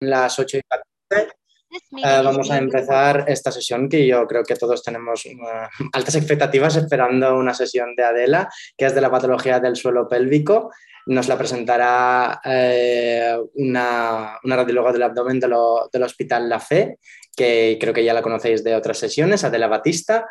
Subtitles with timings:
[0.00, 1.36] las 8 y 14.
[1.70, 5.36] Eh, vamos a empezar esta sesión que yo creo que todos tenemos eh,
[5.92, 10.70] altas expectativas esperando una sesión de Adela, que es de la patología del suelo pélvico.
[11.06, 16.98] Nos la presentará eh, una, una, radióloga del abdomen del Hospital La Fe,
[17.36, 20.26] que creo que ya la conocéis de otras sesiones, Adela Batista.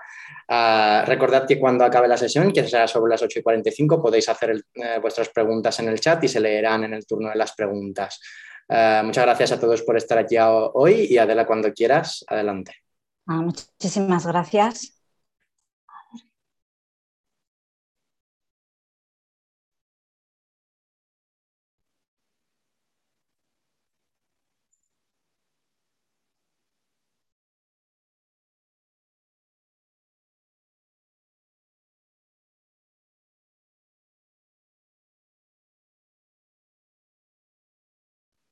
[1.05, 4.65] recordad que cuando acabe la sesión, que será sobre las 8 y 45, podéis hacer
[5.01, 8.19] vuestras preguntas en el chat y se leerán en el turno de las preguntas.
[8.67, 12.73] Eh, muchas gracias a todos por estar aquí hoy y Adela, cuando quieras, adelante.
[13.27, 14.94] Ah, muchísimas gracias.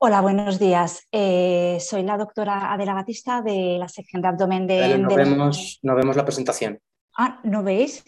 [0.05, 1.07] Hola, buenos días.
[1.13, 4.98] Eh, soy la doctora Adela Batista de la sección de abdomen de...
[4.98, 6.78] no, vemos, no vemos la presentación.
[7.17, 8.03] Ah, ¿no veis?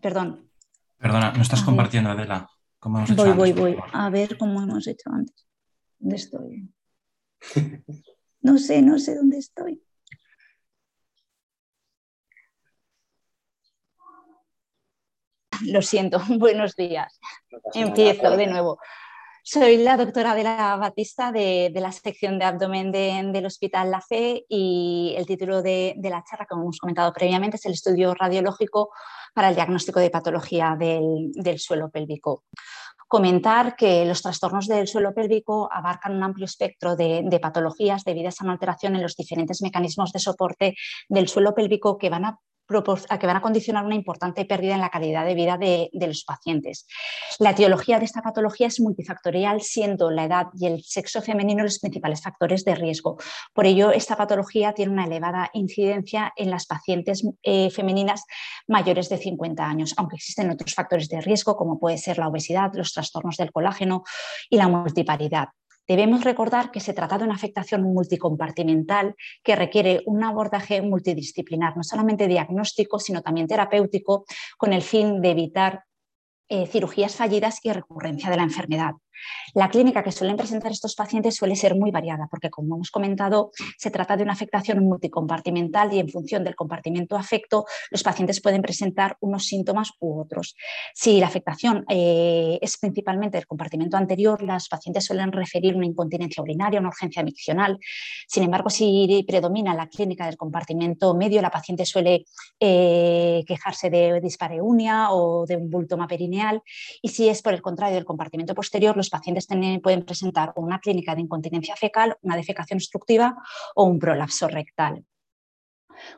[0.00, 0.50] Perdón.
[0.96, 2.48] Perdona, no estás compartiendo, Adela.
[2.78, 3.76] ¿Cómo hemos hecho voy, voy, voy.
[3.92, 5.46] A ver cómo hemos hecho antes.
[5.98, 6.72] ¿Dónde estoy?
[8.40, 9.82] No sé, no sé dónde estoy.
[15.66, 17.20] Lo siento, buenos días.
[17.74, 18.78] Empiezo de nuevo.
[19.42, 24.44] Soy la doctora de la Batista de, la sección de abdomen del Hospital La Fe
[24.48, 28.90] y el título de, la charla, como hemos comentado previamente, es el estudio radiológico
[29.34, 32.44] para el diagnóstico de patología del, suelo pélvico.
[33.08, 38.40] Comentar que los trastornos del suelo pélvico abarcan un amplio espectro de, de, patologías debidas
[38.40, 40.76] a una alteración en los diferentes mecanismos de soporte
[41.08, 42.38] del suelo pélvico que van a
[43.18, 46.86] que van a condicionar una importante pérdida en la calidad de vida de, los pacientes.
[47.38, 51.78] La etiología de esta patología es multifactorial, siendo la edad y el sexo femenino los
[51.78, 53.18] principales factores de riesgo.
[53.52, 58.24] Por ello, esta patología tiene una elevada incidencia en las pacientes eh, femeninas
[58.66, 62.72] mayores de 50 años, aunque existen otros factores de riesgo como puede ser la obesidad,
[62.74, 64.04] los trastornos del colágeno
[64.48, 65.48] y la multiparidad.
[65.90, 71.82] Debemos recordar que se trata de una afectación multicompartimental que requiere un abordaje multidisciplinar, no
[71.82, 74.24] solamente diagnóstico, sino también terapéutico,
[74.56, 75.82] con el fin de evitar
[76.48, 78.92] eh, cirugías fallidas y recurrencia de la enfermedad.
[79.54, 83.52] La clínica que suelen presentar estos pacientes suele ser muy variada porque, como hemos comentado,
[83.76, 88.62] se trata de una afectación multicompartimental y en función del compartimento afecto, los pacientes pueden
[88.62, 90.56] presentar unos síntomas u otros.
[90.94, 96.42] Si la afectación eh, es principalmente del compartimento anterior, las pacientes suelen referir una incontinencia
[96.42, 97.78] urinaria, una urgencia miccional.
[98.26, 102.24] Sin embargo, si predomina la clínica del compartimento medio, la paciente suele
[102.58, 106.62] eh, quejarse de dispareunia o de un bulto perineal.
[107.02, 109.46] Y si es por el contrario del compartimento posterior, los pacientes
[109.82, 113.36] pueden presentar una clínica de incontinencia fecal, una defecación obstructiva
[113.74, 115.04] o un prolapso rectal.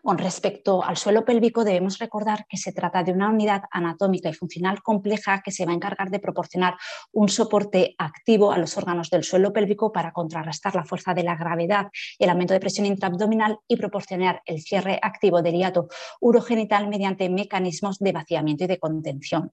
[0.02, 4.34] Con respecto al suelo pélvico, debemos recordar que se trata de una unidad anatómica y
[4.34, 6.76] funcional compleja que se va a encargar de proporcionar
[7.12, 11.36] un soporte activo a los órganos del suelo pélvico para contrarrestar la fuerza de la
[11.36, 11.88] gravedad
[12.18, 15.88] y el aumento de presión intraabdominal y proporcionar el cierre activo del hiato
[16.20, 19.52] urogenital mediante mecanismos de vaciamiento y de contención.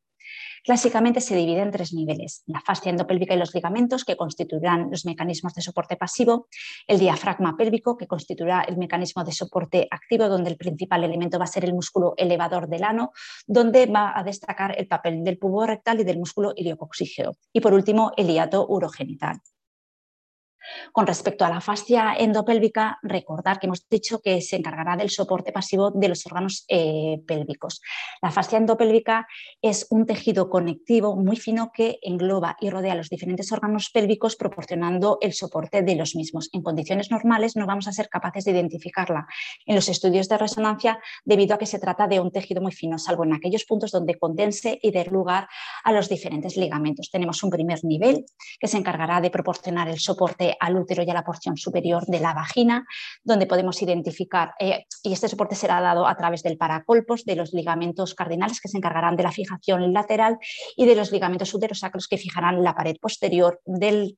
[0.64, 5.06] Clásicamente se divide en tres niveles, la fascia endopélvica y los ligamentos, que constituirán los
[5.06, 6.48] mecanismos de soporte pasivo,
[6.88, 11.46] el diafragma pélvico, que constituirá el mecanismo de soporte activo, donde el principal elemento va
[11.46, 13.12] a ser el músculo elevador del ano,
[13.48, 17.36] donde va a destacar el papel del pubo rectal y del músculo iliocoxígeo.
[17.54, 19.40] Y por último, el hiato urogenital.
[20.92, 25.52] Con respecto a la fascia endopélvica, recordar que hemos dicho que se encargará del soporte
[25.52, 27.82] pasivo de los órganos eh, pélvicos.
[28.22, 29.28] La fascia endopélvica
[29.62, 35.18] es un tejido conectivo muy fino que engloba y rodea los diferentes órganos pélvicos proporcionando
[35.22, 36.50] el soporte de los mismos.
[36.54, 39.28] En condiciones normales no vamos a ser capaces de identificarla
[39.66, 42.98] en los estudios de resonancia debido a que se trata de un tejido muy fino,
[42.98, 45.48] salvo en aquellos puntos donde condense y dé lugar
[45.84, 47.10] a los diferentes ligamentos.
[47.12, 48.26] Tenemos un primer nivel
[48.60, 52.20] que se encargará de proporcionar el soporte al útero y a la porción superior de
[52.20, 52.86] la vagina,
[53.24, 57.54] donde podemos identificar, eh, y este soporte será dado a través del paracolpos, de los
[57.54, 60.38] ligamentos cardinales que se encargarán de la fijación lateral
[60.76, 64.18] y de los ligamentos uterosacros que fijarán la pared posterior del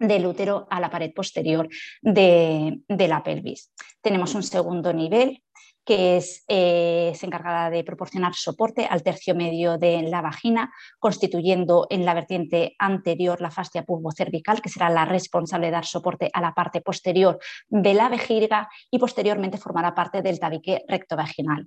[0.00, 1.68] del útero a la pared posterior
[2.02, 3.72] de, de, la pelvis.
[4.00, 5.42] Tenemos un segundo nivel
[5.88, 11.86] que es, eh, se encargará de proporcionar soporte al tercio medio de la vagina, constituyendo
[11.88, 16.42] en la vertiente anterior la fascia cervical que será la responsable de dar soporte a
[16.42, 17.38] la parte posterior
[17.68, 21.66] de la vejiga y posteriormente formará parte del tabique rectovaginal.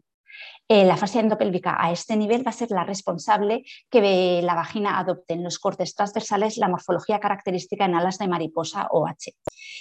[0.67, 4.99] Eh, la fascia endopélvica a este nivel va a ser la responsable que la vagina
[4.99, 9.35] adopte en los cortes transversales la morfología característica en alas de mariposa o H.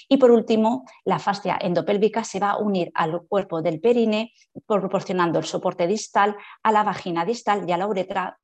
[0.08, 4.32] Y por último, la fascia endopélvica se va a unir al cuerpo del perine
[4.66, 8.38] proporcionando el soporte distal a la vagina distal y a la uretra,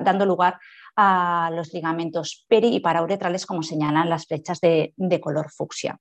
[0.00, 0.58] dando lugar
[0.96, 5.96] a los ligamentos peri y parauretrales como señalan las flechas de color fucsia.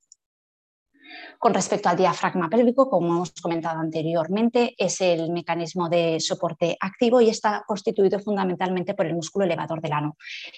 [1.37, 7.19] Con respecto al diafragma pélvico, como hemos comentado anteriormente, es el mecanismo de soporte activo
[7.21, 10.17] y está constituido fundamentalmente por el músculo elevador del ano.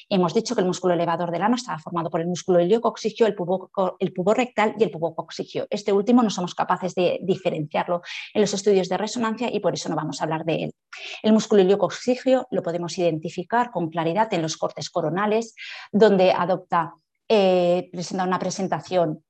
[0.09, 3.35] Hemos dicho que el músculo elevador del ano estaba formado por el músculo iliocoxigio, el
[3.35, 5.67] pubo, el rectal y el pubocoxigio.
[5.69, 8.01] Este último no somos capaces de diferenciarlo
[8.33, 10.73] en los estudios de resonancia y por eso no vamos a hablar de él.
[11.21, 15.55] El músculo iliocoxigio lo podemos identificar con claridad en los cortes coronales,
[15.91, 16.95] donde adopta
[17.29, 19.23] eh, presenta una presentación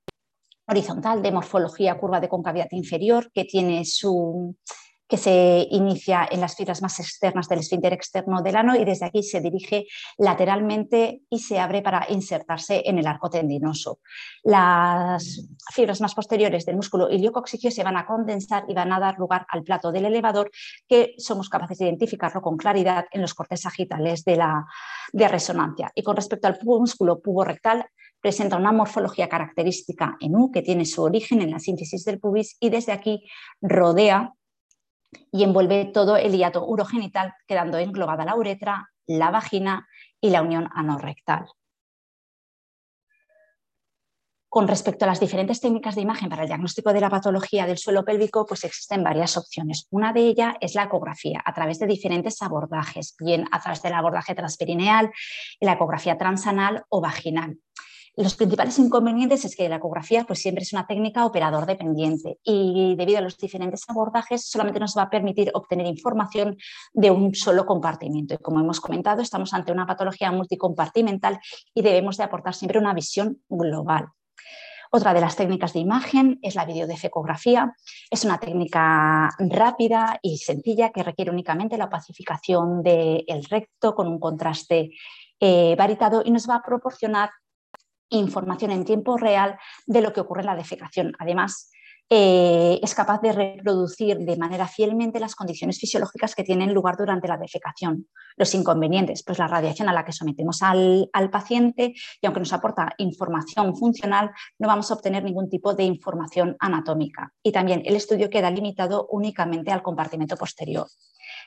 [0.68, 4.56] horizontal de morfología curva de concavidad inferior que tiene su
[5.14, 9.06] que se inicia en las fibras más externas del esfínter externo del ano y desde
[9.06, 9.86] aquí se dirige
[10.18, 14.00] lateralmente y se abre para insertarse en el arco tendinoso.
[14.44, 19.20] Las fibras más posteriores del músculo iliocoxigio se van a condensar y van a dar
[19.20, 20.50] lugar al plato del elevador
[20.88, 24.66] que somos capaces de identificarlo con claridad en los cortes sagitales de la
[25.12, 25.92] de resonancia.
[25.94, 27.86] Y con respecto al músculo puborectal,
[28.24, 32.56] presenta una morfología característica en U que tiene su origen en la síntesis del pubis
[32.62, 33.28] y desde aquí
[33.62, 34.32] rodea
[35.30, 39.88] y envuelve todo el hiato urogenital, quedando englobada la uretra, la vagina
[40.22, 41.48] y la unión anorrectal.
[44.48, 47.78] Con respecto a las diferentes técnicas de imagen para el diagnóstico de la patología del
[47.78, 49.88] suelo pélvico, pues existen varias opciones.
[49.90, 53.94] Una de ellas es la ecografía, a través de diferentes abordajes, bien a través del
[53.94, 55.12] abordaje transperineal,
[55.60, 57.58] la ecografía transanal o vaginal.
[58.16, 62.96] Los principales inconvenientes es que la ecografía pues, siempre es una técnica operador dependiente y
[62.96, 66.58] debido a los diferentes abordajes solamente nos va a permitir obtener información
[66.94, 68.36] de un solo compartimiento.
[68.36, 71.40] Y como hemos comentado, estamos ante una patología multicompartimental
[71.74, 74.10] y debemos de aportar siempre una visión global.
[74.92, 77.74] Otra de las técnicas de imagen es la videodefecografía.
[78.12, 84.20] Es una técnica rápida y sencilla que requiere únicamente la pacificación del recto con un
[84.20, 84.92] contraste
[85.40, 87.32] eh, varitado y nos va a proporcionar
[88.10, 91.14] información en tiempo real de lo que ocurre en la defecación.
[91.20, 91.72] Además,
[92.10, 97.28] eh, es capaz de reproducir de manera fielmente las condiciones fisiológicas que tienen lugar durante
[97.28, 98.08] la defecación.
[98.36, 102.54] Los inconvenientes, pues la radiación a la que sometemos al, al, paciente y aunque nos
[102.54, 107.34] aporta información funcional, no vamos a obtener ningún tipo de información anatómica.
[107.42, 110.88] Y también el estudio queda limitado únicamente al compartimento posterior.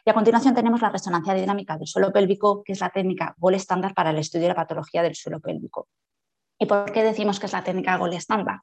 [0.05, 3.55] Y a continuación tenemos la resonancia dinámica del suelo pélvico, que es la técnica gol
[3.55, 5.89] estándar para el estudio de la patología del suelo pélvico.
[6.59, 8.61] ¿Y por qué decimos que es la técnica Gold estándar?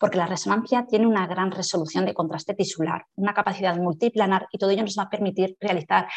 [0.00, 4.70] Porque la resonancia tiene una gran resolución de contraste tisular, una capacidad multiplanar y todo
[4.70, 6.08] ello nos va a permitir realizar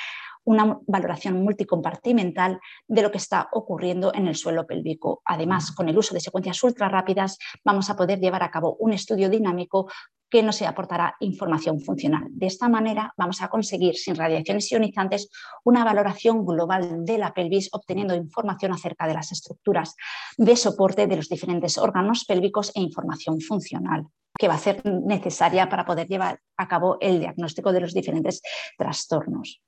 [0.45, 5.21] una valoración multicompartimental de lo que está ocurriendo en el suelo pélvico.
[5.25, 8.93] Además, con el uso de secuencias ultra rápidas, vamos a poder llevar a cabo un
[8.93, 9.91] estudio dinámico
[10.29, 12.25] que nos aportará información funcional.
[12.29, 15.29] De esta manera vamos a conseguir, sin radiaciones ionizantes,
[15.63, 19.95] una valoración global de la pelvis, obteniendo información acerca de las estructuras
[20.37, 25.67] de soporte de los diferentes órganos pélvicos e información funcional que va a ser necesaria
[25.67, 28.41] para poder llevar a cabo el diagnóstico de los diferentes
[28.77, 29.61] trastornos.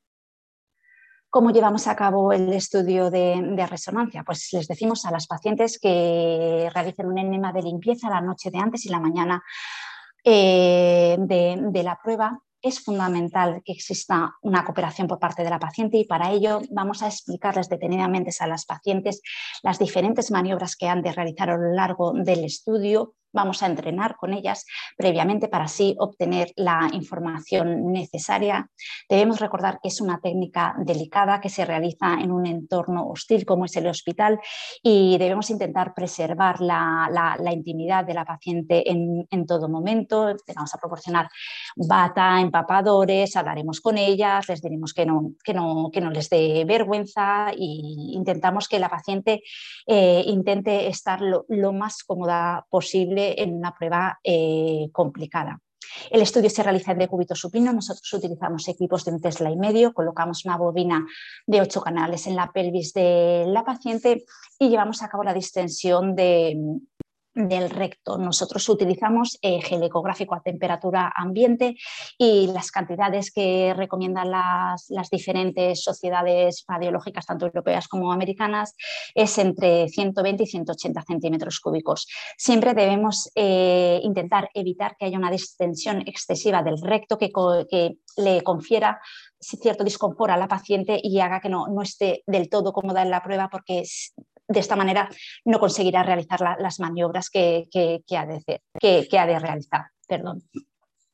[1.29, 4.23] ¿Cómo llevamos a cabo el estudio de, resonancia?
[4.25, 8.59] Pues les decimos a las pacientes que realicen un enema de limpieza la noche de
[8.59, 9.41] antes y la mañana
[10.23, 15.97] eh, de, la prueba, es fundamental que exista una cooperación por parte de la paciente
[15.97, 19.21] y para ello vamos a explicarles detenidamente a las pacientes
[19.63, 24.15] las diferentes maniobras que han de realizar a lo largo del estudio vamos a entrenar
[24.15, 24.65] con ellas
[24.97, 28.69] previamente para así obtener la información necesaria.
[29.09, 33.65] Debemos recordar que es una técnica delicada que se realiza en un entorno hostil como
[33.65, 34.39] es el hospital
[34.83, 40.33] y debemos intentar preservar la, intimidad de la paciente en, todo momento.
[40.55, 41.27] Vamos a proporcionar
[41.75, 46.63] bata, empapadores, hablaremos con ellas, les diremos que no, que no, que no les dé
[46.65, 47.55] vergüenza e
[48.13, 49.43] intentamos que la paciente
[49.87, 55.59] eh, intente estar lo más cómoda posible en una prueba eh, complicada.
[56.09, 59.93] El estudio se realiza en decúbito supino, nosotros utilizamos equipos de un Tesla y medio,
[59.93, 61.05] colocamos una bobina
[61.45, 64.23] de ocho canales en la pelvis de la paciente
[64.59, 66.55] y llevamos a cabo la distensión de,
[67.33, 68.17] del recto.
[68.17, 71.75] Nosotros utilizamos eh, gel ecográfico a temperatura ambiente
[72.17, 78.75] y las cantidades que recomiendan las, diferentes sociedades radiológicas, tanto europeas como americanas,
[79.15, 82.07] es entre 120 y 180 centímetros cúbicos.
[82.37, 87.31] Siempre debemos eh, intentar evitar que haya una distensión excesiva del recto que,
[87.69, 88.99] que le confiera
[89.39, 93.09] cierto disconfort a la paciente y haga que no, no esté del todo cómoda en
[93.09, 93.83] la prueba porque
[94.51, 95.09] de esta manera
[95.45, 97.67] no conseguirá realizar las maniobras que,
[98.15, 99.85] ha de, que ha de realizar.
[100.07, 100.43] Perdón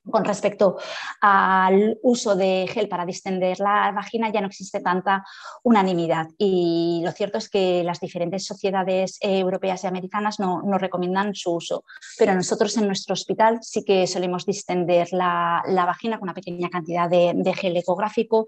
[0.10, 0.78] con respecto
[1.22, 5.24] al uso de gel para distender la vagina ya no existe tanta
[5.64, 6.28] unanimidad.
[6.38, 11.84] Y lo cierto es que las diferentes sociedades europeas y americanas no, recomiendan su uso,
[12.18, 17.10] pero nosotros en nuestro hospital sí que solemos distender la, vagina con una pequeña cantidad
[17.10, 18.46] de, gel ecográfico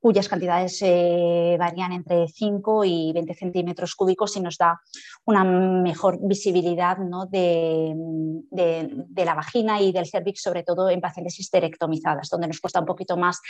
[0.00, 4.80] cuyas cantidades eh, varían entre 5 y 20 centímetros cúbicos y nos da
[5.24, 6.96] una mejor visibilidad
[7.28, 7.94] de,
[8.50, 12.86] de la vagina y del cervix sobre todo en pacientes histerectomizadas, donde nos cuesta un
[12.86, 13.40] poquito más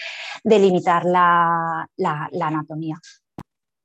[0.44, 1.88] delimitar la
[2.40, 3.00] anatomía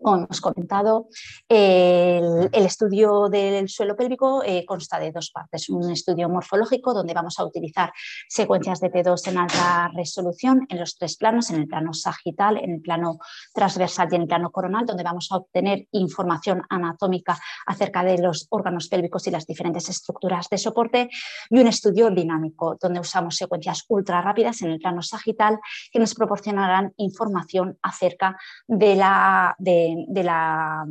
[0.01, 1.08] como hemos comentado,
[1.48, 5.70] el, estudio del suelo pélvico eh, consta de dos partes.
[5.70, 7.91] Un estudio morfológico donde vamos a utilizar
[8.27, 12.72] secuencias de T2 en alta resolución en los tres planos, en el plano sagital, en
[12.75, 13.20] el plano
[13.53, 18.48] transversal y en el plano coronal, donde vamos a obtener información anatómica acerca de los
[18.50, 21.10] órganos pélvicos y las diferentes estructuras de soporte.
[21.50, 25.60] Y un estudio dinámico donde usamos secuencias ultra rápidas en el plano sagital
[25.91, 29.55] que nos proporcionarán información acerca de la...
[29.60, 30.86] De, de, la,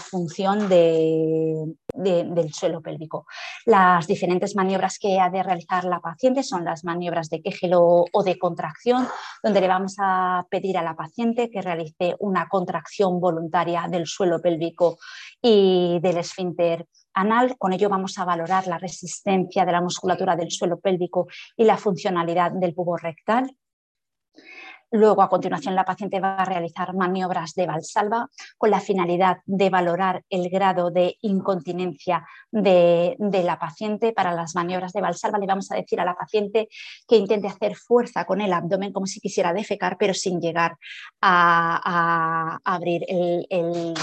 [0.00, 3.26] función del suelo pélvico.
[3.66, 8.22] Las diferentes maniobras que ha de realizar la paciente son las maniobras de Kegel o,
[8.24, 9.06] de contracción,
[9.42, 14.40] donde le vamos a pedir a la paciente que realice una contracción voluntaria del suelo
[14.40, 14.98] pélvico
[15.42, 17.56] y del esfínter anal.
[17.58, 21.26] Con ello vamos a valorar la resistencia de la musculatura del suelo pélvico
[21.56, 23.50] y la funcionalidad del pubo rectal.
[24.90, 29.68] Luego, a continuación, la paciente va a realizar maniobras de valsalva con la finalidad de
[29.68, 34.12] valorar el grado de incontinencia de, la paciente.
[34.12, 36.68] Para las maniobras de valsalva le vamos a decir a la paciente
[37.06, 40.78] que intente hacer fuerza con el abdomen como si quisiera defecar, pero sin llegar
[41.20, 43.94] a, abrir el, el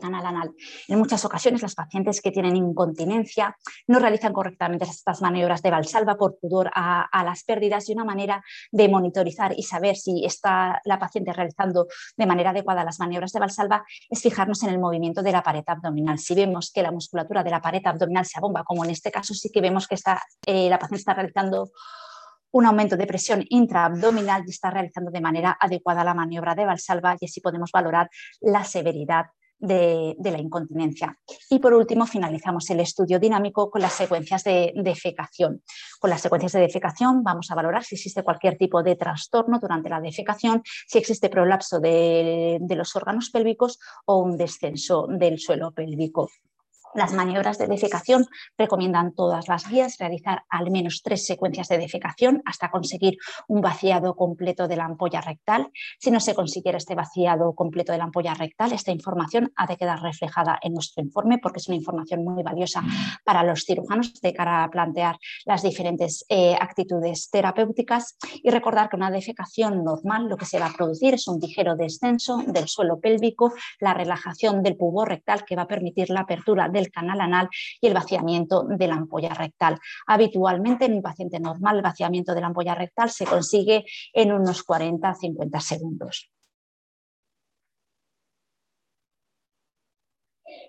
[0.00, 0.54] canal anal.
[0.88, 6.16] En muchas ocasiones las pacientes que tienen incontinencia no realizan correctamente estas maniobras de valsalva
[6.16, 10.98] por pudor a, las pérdidas y una manera de monitorizar y saber si está la
[10.98, 11.86] paciente realizando
[12.16, 15.64] de manera adecuada las maniobras de valsalva es fijarnos en el movimiento de la pared
[15.66, 16.18] abdominal.
[16.18, 19.34] Si vemos que la musculatura de la pared abdominal se abomba, como en este caso
[19.34, 21.70] sí que vemos que está, eh, la paciente está realizando
[22.52, 27.16] un aumento de presión intraabdominal y está realizando de manera adecuada la maniobra de valsalva
[27.18, 28.08] y así podemos valorar
[28.40, 29.26] la severidad
[29.66, 31.18] de, la incontinencia.
[31.50, 35.62] Y por último, finalizamos el estudio dinámico con las secuencias de defecación.
[36.00, 39.88] Con las secuencias de defecación vamos a valorar si existe cualquier tipo de trastorno durante
[39.88, 46.28] la defecación, si existe prolapso de los órganos pélvicos o un descenso del suelo pélvico.
[46.94, 52.40] Las maniobras de defecación recomiendan todas las guías realizar al menos tres secuencias de defecación
[52.44, 55.70] hasta conseguir un vaciado completo de la ampolla rectal.
[55.98, 59.76] Si no se consiguiera este vaciado completo de la ampolla rectal, esta información ha de
[59.76, 62.82] quedar reflejada en nuestro informe porque es una información muy valiosa
[63.24, 68.96] para los cirujanos de cara a plantear las diferentes eh, actitudes terapéuticas y recordar que
[68.96, 73.00] una defecación normal lo que se va a producir es un ligero descenso del suelo
[73.00, 77.48] pélvico, la relajación del pubo rectal que va a permitir la apertura del canal anal
[77.80, 79.78] y el vaciamiento de la ampolla rectal.
[80.06, 84.66] Habitualmente en un paciente normal el vaciamiento de la ampolla rectal se consigue en unos
[84.66, 86.30] 40-50 segundos.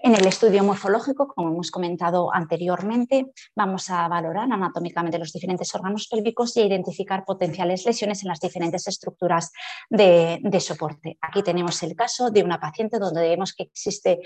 [0.05, 6.07] En el estudio morfológico, como hemos comentado anteriormente, vamos a valorar anatómicamente los diferentes órganos
[6.07, 9.51] pélvicos y a identificar potenciales lesiones en las diferentes estructuras
[9.89, 11.17] de, soporte.
[11.21, 14.19] Aquí tenemos el caso de una paciente donde vemos que existe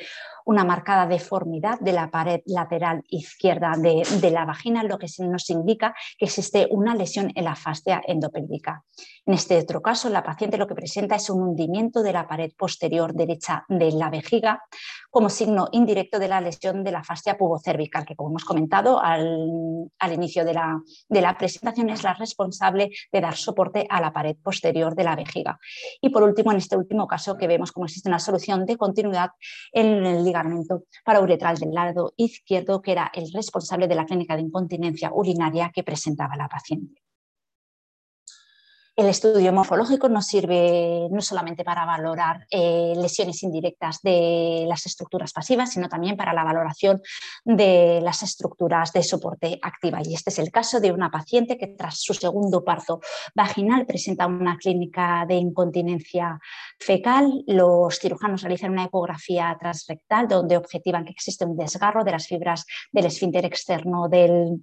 [0.46, 5.50] una marcada deformidad de la pared lateral izquierda de, de la vagina, lo que nos
[5.50, 8.84] indica que existe una lesión en la fascia endopélvica.
[9.26, 12.52] En este otro caso, la paciente lo que presenta es un hundimiento de la pared
[12.58, 14.62] posterior derecha de la vejiga
[15.10, 19.90] como signo indirecto de la lesión de la fascia pubocervical, que como hemos comentado al,
[20.12, 24.36] inicio de la, de la, presentación es la responsable de dar soporte a la pared
[24.42, 25.60] posterior de la vejiga.
[26.02, 29.32] Y por último, en este último caso que vemos como existe una solución de continuidad
[29.72, 34.42] en el ligamento parauretral del lado izquierdo, que era el responsable de la clínica de
[34.44, 37.02] incontinencia urinaria que presentaba la paciente.
[39.00, 45.32] El estudio morfológico nos sirve no solamente para valorar eh, lesiones indirectas de las estructuras
[45.32, 47.02] pasivas, sino también para la valoración
[47.46, 50.02] de las estructuras de soporte activa.
[50.04, 53.00] Y este es el caso de una paciente que tras su segundo parto
[53.34, 56.38] vaginal presenta una clínica de incontinencia
[56.78, 57.46] fecal.
[57.48, 62.66] Los cirujanos realizan una ecografía transrectal donde objetivan que existe un desgarro de las fibras
[62.92, 64.60] del esfínter externo del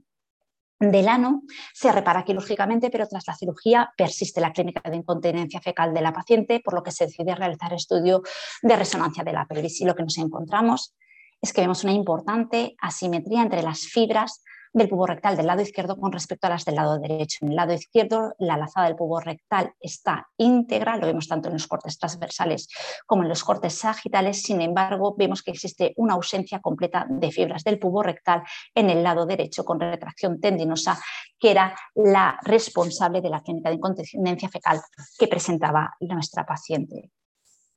[0.79, 1.43] del ano
[1.73, 6.13] se repara quirúrgicamente, pero tras la cirugía persiste la clínica de incontinencia fecal de la
[6.13, 8.23] paciente, por lo que se decide realizar estudio
[8.63, 9.81] de resonancia de la pelvis.
[9.81, 10.95] Y lo que nos encontramos
[11.41, 14.43] es que vemos una importante asimetría entre las fibras
[14.77, 17.39] del pubo rectal del lado izquierdo con respecto a las del lado derecho.
[17.41, 21.55] En el lado izquierdo, la lazada del pubo rectal está íntegra, lo vemos tanto en
[21.55, 22.69] los cortes transversales
[23.07, 27.65] como en los cortes sagitales, sin embargo, vemos que existe una ausencia completa de fibras
[27.65, 28.43] del pubo rectal
[28.75, 31.01] en el lado derecho con retracción tendinosa,
[31.39, 34.83] que era la responsable de la clínica de incontinencia fecal
[35.19, 37.13] que presentaba nuestra paciente.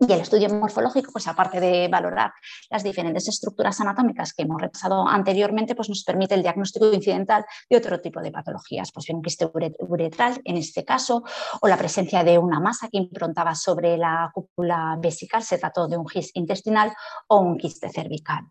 [0.02, 2.32] Y el estudio morfológico, pues aparte de valorar
[2.70, 7.76] las diferentes estructuras anatómicas que hemos repasado anteriormente, pues nos permite el diagnóstico incidental de
[7.76, 11.24] otro tipo de patologías, pues bien quiste uretral en este caso,
[11.60, 15.98] o la presencia de una masa que improntaba sobre la cúpula vesical, se trató de
[15.98, 16.94] un GIS intestinal
[17.28, 18.46] o un quiste cervical.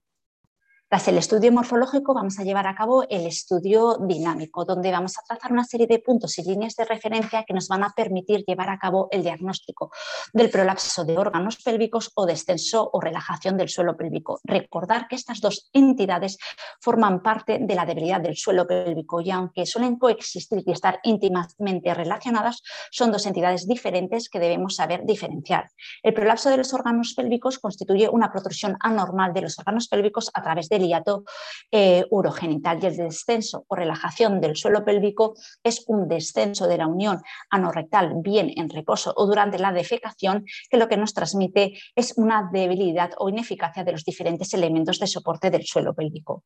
[0.90, 5.23] Tras el estudio morfológico vamos a llevar a cabo el estudio dinámico, donde vamos a
[5.23, 8.71] trazar una serie de puntos y líneas de referencia que nos van a permitir llevar
[8.71, 9.90] a cabo el diagnóstico
[10.33, 14.40] del prolapso de órganos pélvicos o descenso o relajación del suelo pélvico.
[14.45, 16.38] Recordar que estas dos entidades
[16.80, 21.92] forman parte de la debilidad del suelo pélvico y aunque suelen coexistir y estar íntimamente
[21.92, 25.68] relacionadas, son dos entidades diferentes que debemos saber diferenciar.
[26.02, 30.42] El prolapso de los órganos pélvicos constituye una protrusión anormal de los órganos pélvicos a
[30.42, 31.25] través de el hiato
[31.70, 36.87] eh, urogenital y el descenso o relajación del suelo pélvico es un descenso de la
[36.87, 37.20] unión
[37.50, 42.49] anorrectal bien en reposo o durante la defecación que lo que nos transmite es una
[42.52, 46.44] debilidad o ineficacia de los diferentes elementos de soporte del suelo pélvico.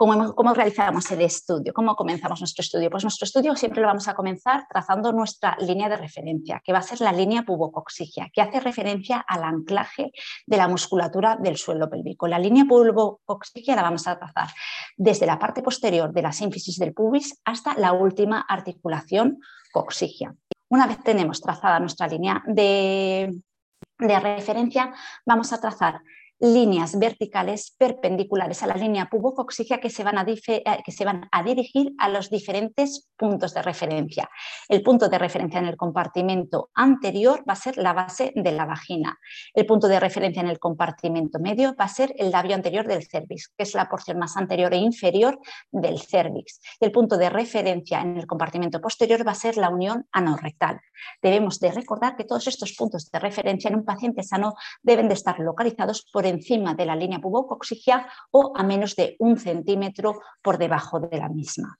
[0.00, 1.74] ¿Cómo, realizamos el estudio?
[1.74, 2.88] ¿Cómo comenzamos nuestro estudio?
[2.88, 6.78] Pues nuestro estudio siempre lo vamos a comenzar trazando nuestra línea de referencia, que va
[6.78, 10.10] a ser la línea pubocoxigia, que hace referencia al anclaje
[10.46, 12.26] de la musculatura del suelo pélvico.
[12.26, 14.48] La línea pubocoxigia la vamos a trazar
[14.96, 19.38] desde la parte posterior de la sínfisis del pubis hasta la última articulación
[19.70, 20.34] coxigia.
[20.70, 23.38] Una vez tenemos trazada nuestra línea de
[23.98, 24.94] referencia,
[25.26, 26.00] vamos a trazar
[26.40, 31.28] líneas verticales perpendiculares a la línea pubocoxigia que se, van a eh, que se van
[31.30, 34.28] a dirigir a los diferentes puntos de referencia.
[34.68, 38.64] El punto de referencia en el compartimento anterior va a ser la base de la
[38.64, 39.18] vagina.
[39.52, 43.06] El punto de referencia en el compartimento medio va a ser el labio anterior del
[43.06, 45.38] cervix, que es la porción más anterior e inferior
[45.70, 46.60] del cervix.
[46.80, 50.80] el punto de referencia en el compartimento posterior va a ser la unión anorrectal.
[51.20, 55.14] Debemos de recordar que todos estos puntos de referencia en un paciente sano deben de
[55.14, 60.58] estar localizados por encima de la línea pubocoxigia o a menos de un centímetro por
[60.58, 61.78] debajo de la misma.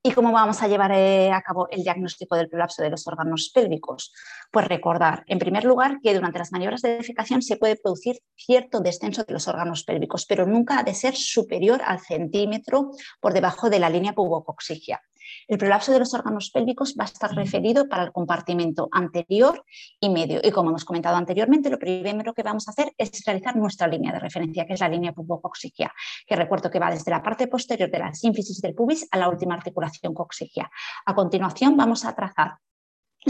[0.00, 3.50] ¿Y cómo vamos a llevar eh, a cabo el diagnóstico del prolapso de los órganos
[3.52, 4.12] pélvicos?
[4.52, 8.80] Pues recordar, en primer lugar, que durante las maniobras de defecación se puede producir cierto
[8.80, 13.70] descenso de los órganos pélvicos, pero nunca ha de ser superior al centímetro por debajo
[13.70, 15.02] de la línea pubocoxigia.
[15.46, 19.64] El prolapso de los órganos pélvicos va a estar referido para el compartimento anterior
[20.00, 20.40] y medio.
[20.42, 24.12] Y como hemos comentado anteriormente, lo primero que vamos a hacer es realizar nuestra línea
[24.12, 25.92] de referencia, que es la línea pubocoxigia,
[26.26, 29.28] que recuerdo que va desde la parte posterior de la sínfisis del pubis a la
[29.28, 30.70] última articulación coxigia.
[31.06, 32.58] A continuación vamos a trazar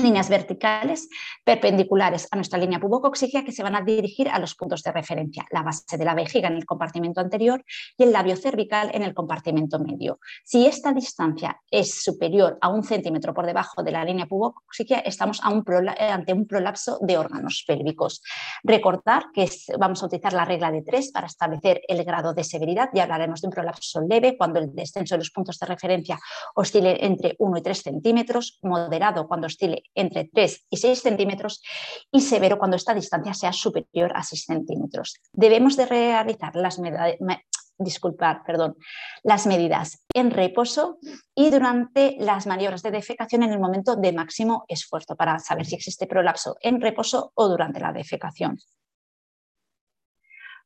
[0.03, 1.09] líneas verticales
[1.45, 5.47] perpendiculares a nuestra línea pubocoxigia que se van a dirigir a los puntos de referencia,
[5.51, 7.65] la base de la vejiga en el compartimento anterior
[7.97, 10.21] y el labio cervical en el compartimento medio.
[10.45, 15.41] Si esta distancia es superior a un centímetro por debajo de la línea pubocoxigia, estamos
[15.43, 18.23] ante un prolapso de órganos pélvicos.
[18.63, 22.91] Recordar que vamos a utilizar la regla de tres para establecer el grado de severidad
[22.93, 26.19] y hablaremos de un prolapso leve cuando el descenso de los puntos de referencia
[26.55, 31.63] oscile entre 1 y 3 centímetros, moderado cuando oscile entre 3 y 6 centímetros
[32.11, 35.17] y severo cuando esta distancia sea superior a 6 centímetros.
[35.33, 36.79] Debemos de realizar las
[37.79, 38.77] disculpar, perdón,
[39.23, 40.99] las medidas en reposo
[41.35, 45.77] y durante las maniobras de defecación en el momento de máximo esfuerzo para saber si
[45.77, 48.59] existe prolapso en reposo o durante la defecación.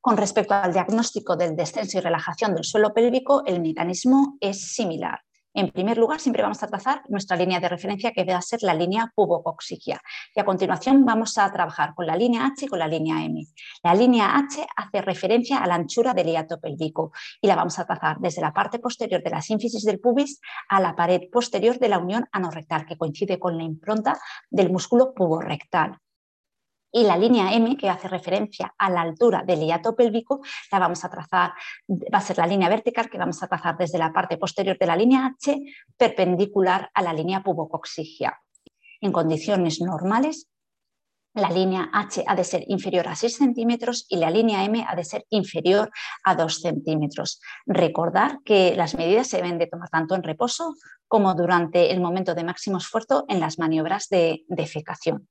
[0.01, 5.21] Con respecto al diagnóstico del descenso y relajación del suelo pélvico, el mecanismo es similar
[5.55, 8.73] En primer lugar, siempre vamos a trazar nuestra línea de referencia que a ser la
[8.73, 10.01] línea pubocoxigia.
[10.35, 13.47] Y a continuación vamos a trabajar con la línea H y con la línea M.
[13.83, 17.85] La línea H hace referencia a la anchura del hiato pélvico y la vamos a
[17.85, 21.89] trazar desde la parte posterior de la sínfisis del pubis a la pared posterior de
[21.91, 24.19] la unión anorrectal, que coincide con la impronta
[24.51, 26.02] del músculo puborectal
[26.93, 31.05] y la línea M, que hace referencia a la altura del hiato pélvico, la vamos
[31.05, 31.53] a trazar,
[31.89, 34.87] va a ser la línea vertical que vamos a trazar desde la parte posterior de
[34.87, 35.59] la línea H,
[35.97, 38.39] perpendicular a la línea pubocoxigia.
[39.01, 40.49] En condiciones normales,
[41.35, 44.95] la línea H ha de ser inferior a 6 centímetros y la línea M ha
[44.95, 45.91] de ser inferior
[46.25, 47.41] a 2 centímetros.
[47.65, 50.75] Recordar que las medidas se deben de tomar tanto en reposo
[51.09, 55.27] como durante el momento de máximo esfuerzo en las maniobras de defecación.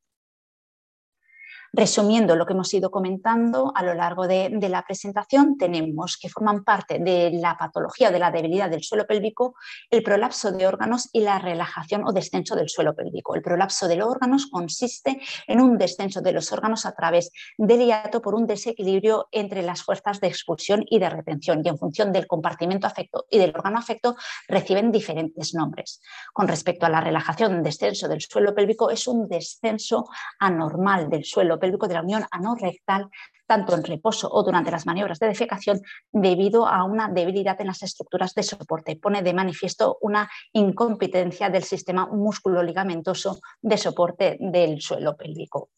[1.74, 6.66] Resumiendo lo que hemos ido comentando a lo largo de, la presentación, tenemos que forman
[6.66, 9.56] parte de la patología de la debilidad del suelo pélvico
[9.90, 13.36] el prolapso de órganos y la relajación o descenso del suelo pélvico.
[13.36, 17.86] El prolapso de los órganos consiste en un descenso de los órganos a través del
[17.86, 22.12] hiato por un desequilibrio entre las fuerzas de expulsión y de retención y en función
[22.12, 24.18] del compartimento afecto y del órgano afecto
[24.50, 26.02] reciben diferentes nombres.
[26.34, 31.61] Con respecto a la relajación, descenso del suelo pélvico es un descenso anormal del suelo
[31.62, 33.08] pélvico de la unión anorrectal,
[33.48, 35.80] tanto en reposo o durante las maniobras de defecación,
[36.12, 38.98] debido a una debilidad en las estructuras de soporte.
[38.98, 45.70] Pone de manifiesto una incompetencia del sistema músculo-ligamentoso de soporte del suelo pélvico.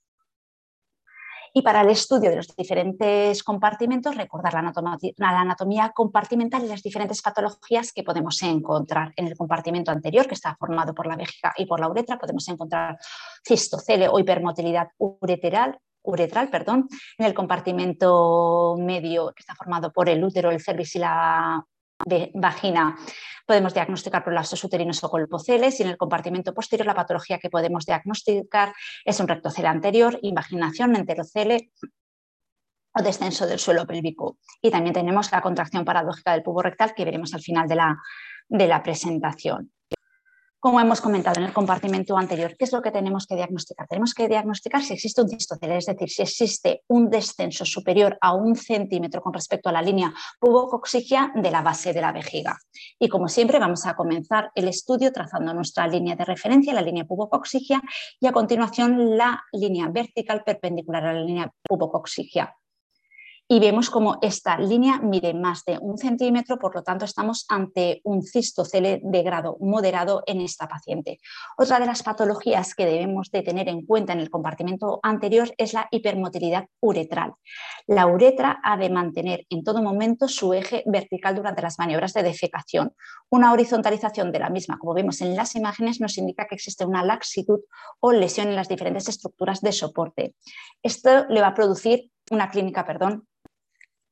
[1.55, 7.21] Y para el estudio de los diferentes compartimentos, recordar la anatomía, compartimental y las diferentes
[7.21, 9.13] patologías que podemos encontrar.
[9.15, 12.47] En el compartimento anterior, que está formado por la vejiga y por la uretra, podemos
[12.47, 12.97] encontrar
[13.47, 16.87] cistocele o hipermotilidad ureteral, uretral, perdón,
[17.19, 21.63] en el compartimento medio que está formado por el útero, el cervix y la
[22.33, 22.97] vagina
[23.45, 27.85] podemos diagnosticar prolapsos uterinos o colpoceles y en el compartimento posterior la patología que podemos
[27.85, 31.71] diagnosticar es un rectocele anterior, invaginación, enterocele
[32.95, 34.37] o descenso del suelo pélvico.
[34.61, 37.97] Y también tenemos la contracción paradójica del pubo rectal que veremos al final de la,
[38.47, 39.71] de la presentación
[40.63, 43.85] como hemos comentado en el compartimento anterior, ¿qué es lo que tenemos que diagnosticar?
[43.85, 48.33] Tenemos que diagnosticar si existe un cistocele, es decir, si existe un descenso superior a
[48.33, 52.57] un centímetro con respecto a la línea pubocoxigia de la base de la vejiga.
[52.97, 57.03] Y como siempre, vamos a comenzar el estudio trazando nuestra línea de referencia, la línea
[57.03, 57.81] pubocoxigia,
[58.21, 62.55] y a continuación la línea vertical perpendicular a la línea pubocoxigia
[63.47, 68.01] y vemos como esta línea mide más de un centímetro, por lo tanto estamos ante
[68.03, 71.19] un cistocele de grado moderado en esta paciente.
[71.57, 75.73] Otra de las patologías que debemos de tener en cuenta en el compartimento anterior es
[75.73, 77.33] la hipermotilidad uretral.
[77.85, 82.23] La uretra ha de mantener en todo momento su eje vertical durante las maniobras de
[82.23, 82.93] defecación.
[83.29, 87.03] Una horizontalización de la misma, como vemos en las imágenes, nos indica que existe una
[87.03, 87.59] laxitud
[87.99, 90.35] o lesión en las diferentes estructuras de soporte.
[90.81, 93.27] Esto le va a producir una clínica, perdón,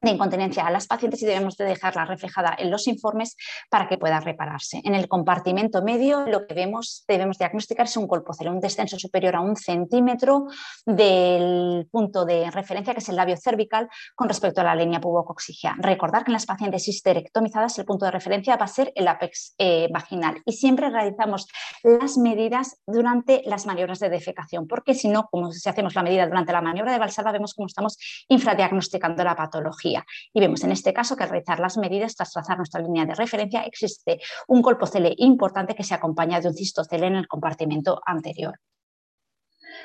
[0.02, 3.38] de incontinencia a las pacientes y debemos de dejarla reflejada en los informes
[3.70, 4.82] para que pueda repararse.
[4.84, 9.36] En el compartimento medio lo que vemos, debemos diagnosticar es un colpocele, un descenso superior
[9.36, 10.48] a un centímetro
[10.86, 15.76] del punto de referencia que es el labio cervical con respecto a la línea pubocoxigia.
[15.78, 19.54] Recordar que en las pacientes histerectomizadas el punto de referencia va a ser el apex
[19.60, 21.48] eh, vaginal y siempre realizamos
[21.84, 26.26] las medidas durante las maniobras de defecación porque si no, como si hacemos la medida
[26.26, 29.91] durante la maniobra de Valsalva vemos cómo estamos infradiagnosticando la patología.
[30.34, 33.16] Y vemos en este caso que al realizar las medidas tras trazar nuestra línea de
[33.16, 38.60] referencia existe un colpocele importante que se acompaña de un cistocele en el compartimento anterior.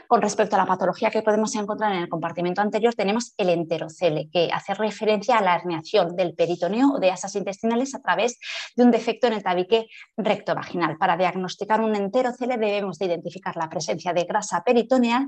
[0.09, 4.29] Con respecto a la patología que podemos encontrar en el compartimento anterior, tenemos el enterocele,
[4.33, 8.39] que hace referencia a la herniación del peritoneo o de asas intestinales a través
[8.77, 10.97] de un defecto en el tabique rectovaginal.
[10.99, 15.27] Para diagnosticar un enterocele debemos de identificar la presencia de grasa peritoneal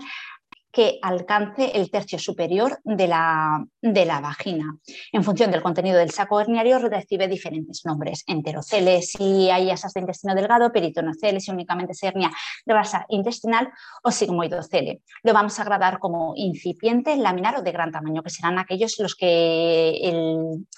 [0.71, 4.77] que alcance el tercio superior de la, de la, vagina.
[5.13, 10.01] En función del contenido del saco herniario recibe diferentes nombres, enteroceles si hay asas de
[10.01, 12.31] intestino delgado, peritonoceles si únicamente se hernia
[12.67, 13.71] grasa intestinal
[14.03, 15.01] o sigmoidocele.
[15.23, 19.15] Lo vamos a gradar como incipiente, laminar o de gran tamaño, que serán aquellos los
[19.15, 20.13] que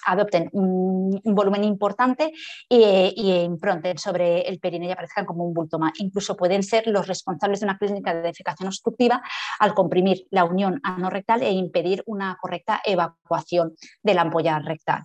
[0.07, 2.33] adopten un, volumen importante
[2.69, 5.93] y, y, impronten sobre el perine y aparezcan como un bultoma.
[5.99, 9.23] Incluso pueden ser los responsables de una clínica de defecación obstructiva
[9.59, 15.05] al comprimir la unión anorrectal e impedir una correcta evacuación de la ampolla rectal.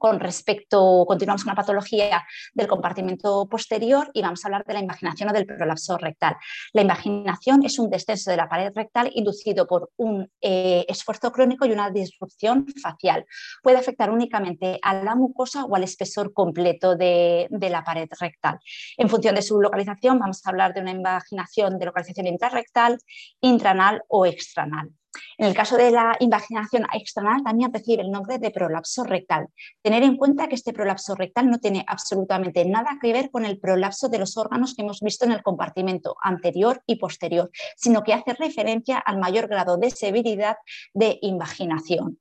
[0.00, 4.80] Con respecto, continuamos con la patología del compartimento posterior y vamos a hablar de la
[4.80, 6.36] invaginación o del prolapso rectal.
[6.72, 11.66] La invaginación es un descenso de la pared rectal inducido por un eh, esfuerzo crónico
[11.66, 13.26] y una disrupción facial.
[13.62, 18.58] Puede afectar únicamente a la mucosa o al espesor completo de, de la pared rectal.
[18.96, 22.96] En función de su localización, vamos a hablar de una invaginación de localización intrarrectal,
[23.42, 24.94] intranal o extranal.
[25.38, 29.48] En el caso de la invaginación extranal también recibe el nombre de prolapso rectal.
[29.82, 33.58] Tener en cuenta que este prolapso rectal no tiene absolutamente nada que ver con el
[33.58, 38.14] prolapso de los órganos que hemos visto en el compartimento anterior y posterior, sino que
[38.14, 40.56] hace referencia al mayor grado de severidad
[40.94, 42.18] de invaginación.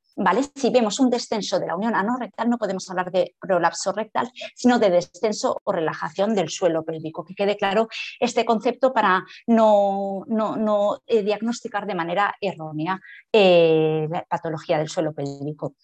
[0.55, 4.77] Si vemos un descenso de la unión anorrectal, no podemos hablar de prolapso rectal, sino
[4.77, 7.23] de descenso o relajación del suelo pélvico.
[7.23, 7.87] Que quede claro
[8.19, 10.25] este concepto para no,
[11.07, 12.99] eh, diagnosticar de manera errónea
[13.31, 15.75] eh, la patología del suelo pélvico.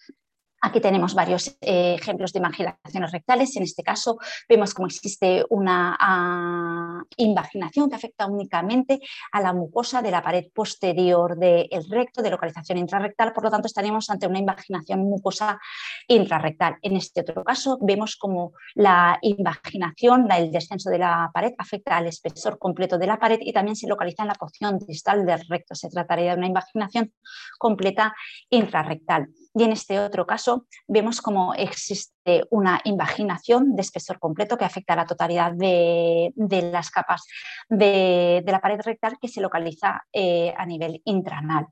[0.65, 3.55] Aquí tenemos varios eh, ejemplos de imaginaciones rectales.
[3.55, 4.17] En este caso
[4.49, 8.99] vemos cómo existe una ah, invaginación que afecta únicamente
[9.31, 13.31] a la mucosa de la pared posterior del recto de localización intrarrectal.
[13.31, 15.59] Por lo tanto, estaríamos ante una invaginación mucosa
[16.07, 16.77] intrarrectal.
[16.81, 22.07] En este otro caso vemos cómo la invaginación, el descenso de la pared, afecta al
[22.07, 25.75] espesor completo de la pared y también se localiza en la porción distal del recto.
[25.75, 27.13] Se trataría de una invaginación
[27.59, 28.15] completa
[28.49, 29.27] intrarrectal.
[29.57, 34.93] Y en este otro caso vemos cómo existe una invaginación de espesor completo que afecta
[34.93, 36.33] a la totalidad de,
[36.73, 37.23] las capas
[37.69, 41.67] de, la pared rectal que se localiza eh, a nivel intranal.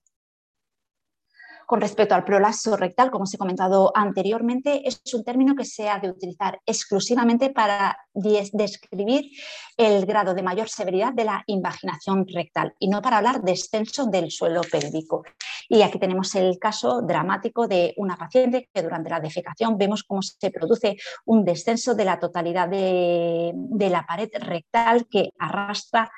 [1.65, 5.89] Con respecto al prolapso rectal, como os he comentado anteriormente, es un término que se
[5.89, 9.32] ha de utilizar exclusivamente para describir
[9.78, 14.06] el grado de mayor severidad de la invaginación rectal y no para hablar de extenso
[14.06, 15.23] del suelo pélvico.
[15.69, 20.21] Y aquí tenemos el caso dramático de una paciente que durante la defecación vemos cómo
[20.21, 23.54] se produce un descenso de la totalidad de,
[23.89, 26.12] la pared rectal que arrastra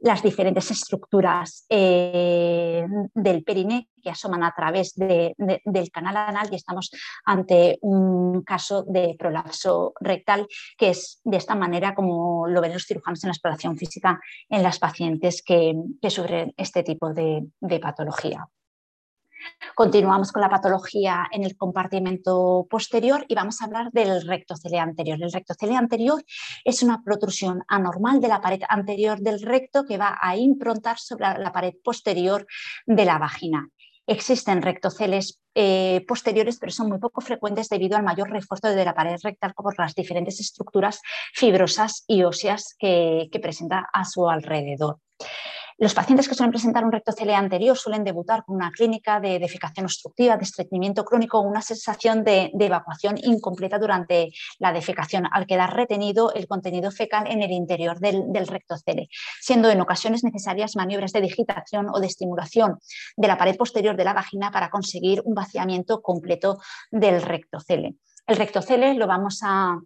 [0.00, 6.92] las diferentes estructuras eh, del perine que asoman a través del canal anal y estamos
[7.24, 10.46] ante un caso de prolapso rectal
[10.78, 14.62] que es de esta manera como lo ven los cirujanos en la exploración física en
[14.62, 15.74] las pacientes que,
[16.08, 18.48] sufren este tipo de patología.
[19.74, 25.18] Continuamos con la patología en el compartimento posterior y vamos a hablar del rectocele anterior.
[25.22, 26.24] El rectocele anterior
[26.64, 31.26] es una protrusión anormal de la pared anterior del recto que va a improntar sobre
[31.38, 32.46] la pared posterior
[32.86, 33.68] de la vagina.
[34.06, 38.94] Existen rectoceles eh, posteriores, pero son muy poco frecuentes debido al mayor refuerzo de la
[38.94, 41.00] pared rectal por las diferentes estructuras
[41.34, 44.98] fibrosas y óseas que presenta a su alrededor.
[45.78, 49.84] Los pacientes que suelen presentar un rectocele anterior suelen debutar con una clínica de defecación
[49.84, 56.32] obstructiva, de estreñimiento crónico una sensación de, evacuación incompleta durante la defecación, al quedar retenido
[56.32, 59.08] el contenido fecal en el interior del, del rectocele,
[59.38, 62.78] siendo en ocasiones necesarias maniobras de digitación o de estimulación
[63.14, 66.58] de la pared posterior de la vagina para conseguir un vaciamiento completo
[66.90, 67.96] del rectocele.
[68.26, 69.78] El rectocele lo vamos a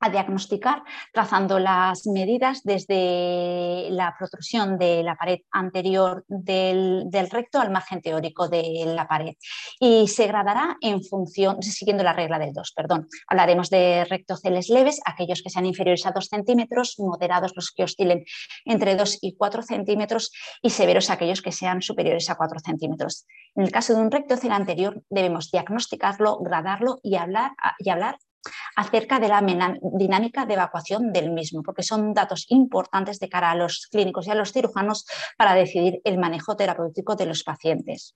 [0.00, 0.82] a diagnosticar
[1.12, 8.48] trazando las medidas desde la protrusión de la pared anterior del, recto al margen teórico
[8.48, 9.34] de la pared
[9.80, 13.08] y se gradará en función, siguiendo la regla del 2, perdón.
[13.26, 18.24] Hablaremos de rectoceles leves, aquellos que sean inferiores a 2 centímetros, moderados los que oscilen
[18.64, 20.30] entre 2 y 4 centímetros
[20.62, 23.26] y severos aquellos que sean superiores a 4 centímetros.
[23.54, 28.18] En el caso de un rectocele anterior debemos diagnosticarlo, gradarlo y hablar, y hablar
[28.76, 29.42] acerca de la
[29.82, 34.30] dinámica de evacuación del mismo, porque son datos importantes de cara a los clínicos y
[34.30, 38.14] a los cirujanos para decidir el manejo terapéutico de los pacientes.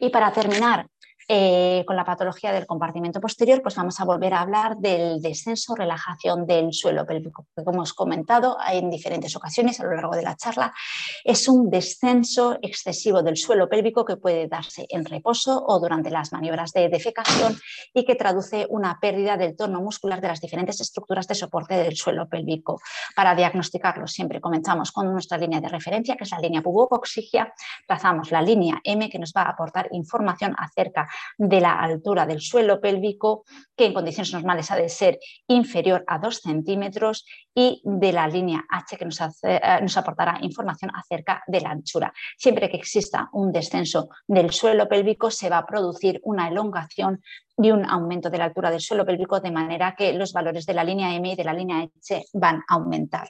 [0.00, 0.86] Y para terminar,
[1.32, 5.76] eh, con la patología del compartimento posterior, pues vamos a volver a hablar del descenso,
[5.76, 10.22] relajación del suelo pélvico, que como hemos comentado en diferentes ocasiones a lo largo de
[10.22, 10.74] la charla,
[11.22, 16.32] es un descenso excesivo del suelo pélvico que puede darse en reposo o durante las
[16.32, 17.56] maniobras de defecación
[17.94, 21.94] y que traduce una pérdida del tono muscular de las diferentes estructuras de soporte del
[21.94, 22.80] suelo pélvico.
[23.14, 27.54] Para diagnosticarlo siempre comenzamos con nuestra línea de referencia, que es la línea pubocoxigia,
[27.86, 32.40] trazamos la línea M que nos va a aportar información acerca de la altura del
[32.40, 33.44] suelo pélvico,
[33.76, 38.64] que en condiciones normales ha de ser inferior a 2 centímetros, y de la línea
[38.68, 42.12] H, que nos, eh, nos aportará información acerca de la anchura.
[42.36, 47.20] Siempre que exista un descenso del suelo pélvico, se va a producir una elongación
[47.56, 50.74] y un aumento de la altura del suelo pélvico, de manera que los valores de
[50.74, 53.28] la línea M y de la línea H van a aumentar.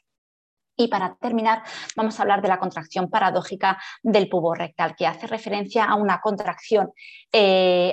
[0.81, 1.63] Y para terminar,
[1.95, 6.23] vamos a hablar de la contracción paradójica del pubo rectal, que hace referencia a una
[6.23, 6.91] contracción
[7.31, 7.93] eh,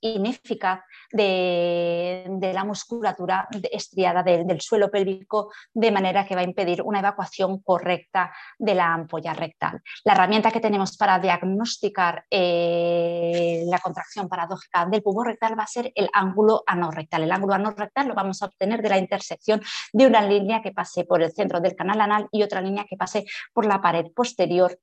[0.00, 7.00] ineficaz de, la musculatura estriada del suelo pélvico, de manera que va a impedir una
[7.00, 9.82] evacuación correcta de la ampolla rectal.
[10.04, 15.66] La herramienta que tenemos para diagnosticar eh, la contracción paradójica del pubo rectal va a
[15.66, 17.24] ser el ángulo anorrectal.
[17.24, 19.60] El ángulo anorrectal lo vamos a obtener de la intersección
[19.92, 22.96] de una línea que pase por el centro del canal anal y otra línea que
[22.96, 24.78] pase por la pared posterior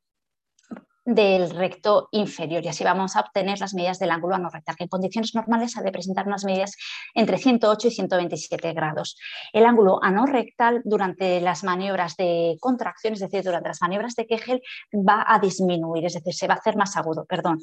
[1.08, 4.90] del recto inferior y así vamos a obtener las medidas del ángulo anorrectal, que en
[4.90, 6.76] condiciones normales ha de presentar unas medidas
[7.16, 9.18] entre 108 y 127 grados.
[9.54, 14.62] El ángulo anorrectal durante las maniobras de contracción, es decir, durante las maniobras de Kegel,
[14.94, 17.60] va a disminuir, es decir, se va a hacer más agudo, perdón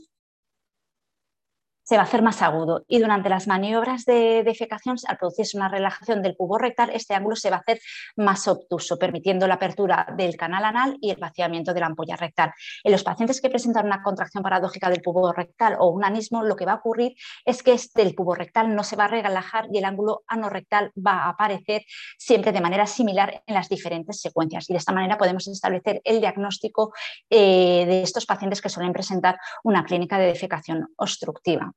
[1.85, 5.68] se va a hacer más agudo y durante las maniobras de defecación, al producirse una
[5.68, 7.81] relajación del cubo rectal, este ángulo se va a hacer
[8.16, 12.53] más obtuso, permitiendo la apertura del canal anal y el vaciamiento de la ampolla rectal.
[12.83, 16.57] En los pacientes que presentan una contracción paradójica del cubo rectal o un anismo, lo
[16.57, 19.66] que va a ocurrir es que este, el cubo rectal no se va a relajar
[19.70, 21.83] y el ángulo anorrectal va a aparecer
[22.18, 24.68] siempre de manera similar en las diferentes secuencias.
[24.70, 26.92] Y de esta manera podemos establecer el diagnóstico
[27.31, 31.75] eh, de estos pacientes que suelen presentar una clínica de defecación obstructiva.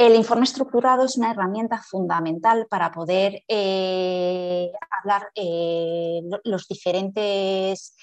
[0.00, 7.94] El informe estructurado es una herramienta fundamental para poder eh, hablar eh, los diferentes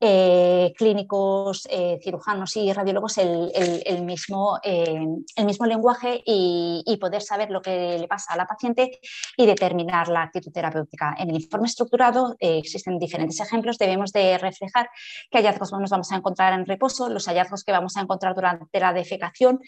[0.00, 1.68] eh, clínicos,
[2.02, 8.32] cirujanos y radiólogos el, mismo, el mismo, lenguaje y, poder saber lo que le pasa
[8.32, 8.98] a la paciente
[9.36, 11.14] y determinar la actitud terapéutica.
[11.18, 14.88] En el informe estructurado existen diferentes ejemplos, debemos de reflejar
[15.30, 18.80] qué hallazgos nos vamos a encontrar en reposo, los hallazgos que vamos a encontrar durante
[18.80, 19.60] la defecación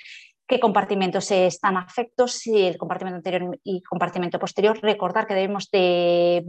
[0.47, 4.79] qué compartimentos están afectos, si el compartimento anterior y compartimento posterior.
[4.81, 6.45] Recordar que debemos de,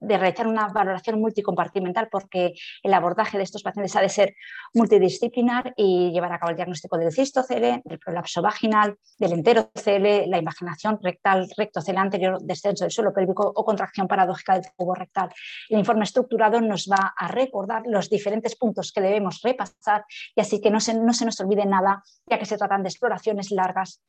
[0.00, 4.34] realizar una valoración multicompartimental porque el abordaje de estos pacientes ha de ser
[4.74, 10.38] multidisciplinar y llevar a cabo el diagnóstico del cistocele, del prolapso vaginal, del enterocele, la
[10.38, 15.30] imaginación rectal, rectocele anterior, descenso del suelo pélvico o contracción paradójica del tubo rectal.
[15.70, 20.60] El informe estructurado nos va a recordar los diferentes puntos que debemos repasar y así
[20.60, 23.13] que no se, no se nos olvide nada, ya que se tratan de explorar
[23.50, 24.02] largas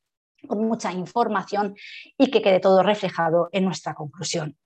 [0.47, 1.75] con mucha información
[2.17, 4.57] y que quede todo reflejado en nuestra conclusión.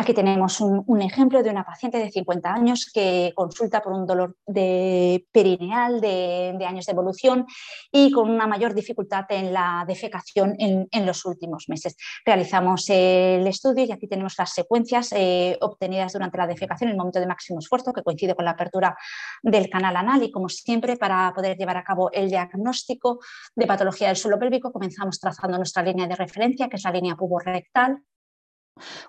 [0.00, 4.36] Aquí tenemos un, ejemplo de una paciente de 50 años que consulta por un dolor
[4.46, 7.46] de perineal de, años de evolución
[7.90, 11.96] y con una mayor dificultad en la defecación en, los últimos meses.
[12.24, 16.98] Realizamos el estudio y aquí tenemos las secuencias eh, obtenidas durante la defecación en el
[16.98, 18.96] momento de máximo esfuerzo que coincide con la apertura
[19.42, 23.18] del canal anal y como siempre para poder llevar a cabo el diagnóstico
[23.56, 27.16] de patología del suelo pélvico comenzamos trazando nuestra línea de referencia que es la línea
[27.16, 28.00] pubo-rectal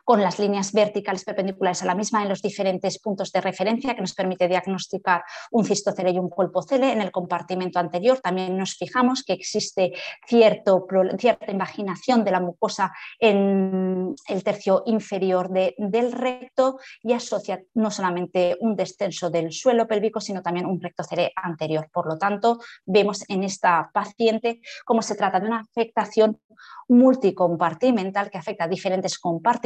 [0.03, 4.01] con las líneas verticales perpendiculares a la misma en los diferentes puntos de referencia que
[4.01, 6.91] nos permite diagnosticar un cistocele y un colpocele.
[6.91, 9.93] En el compartimento anterior también nos fijamos que existe
[10.27, 10.85] cierto,
[11.17, 18.57] cierta invaginación de la mucosa en el tercio inferior del recto y asocia no solamente
[18.59, 21.89] un descenso del suelo pélvico, sino también un rectocele anterior.
[21.91, 26.39] Por lo tanto, vemos en esta paciente cómo se trata de una afectación
[26.87, 29.58] multicompartimental que afecta a diferentes compartimentos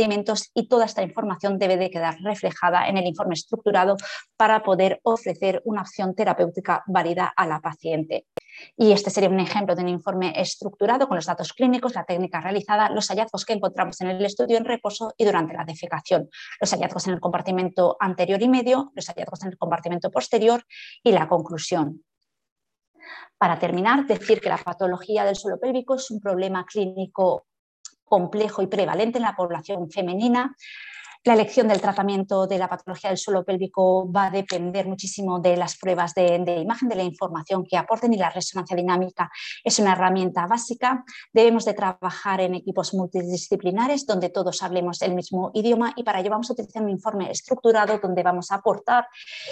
[0.54, 3.96] y toda esta información debe de quedar reflejada en el informe estructurado
[4.38, 8.28] para poder ofrecer una opción terapéutica válida a la paciente.
[8.78, 12.42] Y este sería un ejemplo de un informe estructurado con los datos clínicos, la técnica
[12.42, 16.30] realizada, los hallazgos que encontramos en el estudio en reposo y durante la defecación,
[16.60, 20.64] los hallazgos en el compartimento anterior y medio, los hallazgos en el compartimento posterior
[21.04, 22.04] y la conclusión.
[23.38, 27.48] Para terminar, decir que la patología del suelo pélvico es un problema clínico
[28.06, 30.56] complejo y prevalente en la población femenina
[31.26, 35.56] la elección del tratamiento de la patología del suelo pélvico va a depender muchísimo de
[35.56, 39.32] las pruebas de, imagen, de la información que aporten y la resonancia dinámica
[39.64, 41.06] es una herramienta básica.
[41.32, 46.32] Debemos de trabajar en equipos multidisciplinares donde todos hablemos el mismo idioma y para ello
[46.32, 49.08] vamos a utilizar un informe estructurado donde vamos a aportar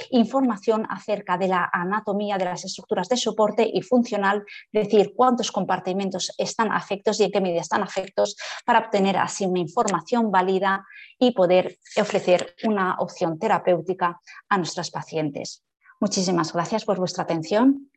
[0.09, 5.53] información acerca de la anatomía de las estructuras de soporte y funcional, es decir, cuántos
[5.53, 10.85] compartimentos están afectos y en qué medida están afectos para obtener así una información válida
[11.21, 15.63] y poder ofrecer una opción terapéutica a nuestros pacientes.
[15.99, 17.91] Muchísimas gracias por vuestra atención.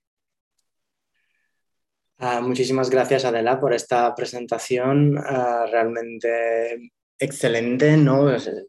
[2.18, 8.26] Ah, muchísimas gracias Adela por esta presentación ah, realmente excelente, ¿no?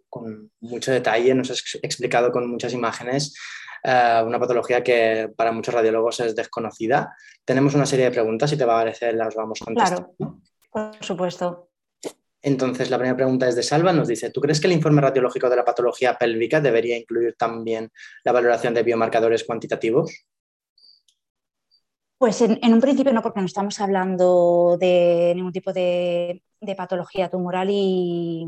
[0.10, 3.36] con mucho detalle, nos has explicado con muchas imágenes
[3.84, 7.14] ah, una patología que para muchos radiólogos es desconocida.
[7.44, 10.14] Tenemos una serie de preguntas, si te va a parecer las vamos contestando.
[10.18, 10.42] Claro,
[10.72, 11.75] por supuesto.
[12.46, 15.50] Entonces, la primera pregunta es de Salva, nos dice, ¿tú crees que el informe radiológico
[15.50, 17.92] de la patología pélvica debería incluir también
[18.24, 20.28] la valoración de biomarcadores cuantitativos?
[22.20, 26.44] Pues en, un principio no, porque no estamos hablando de ningún tipo de,
[26.78, 28.46] patología tumoral y,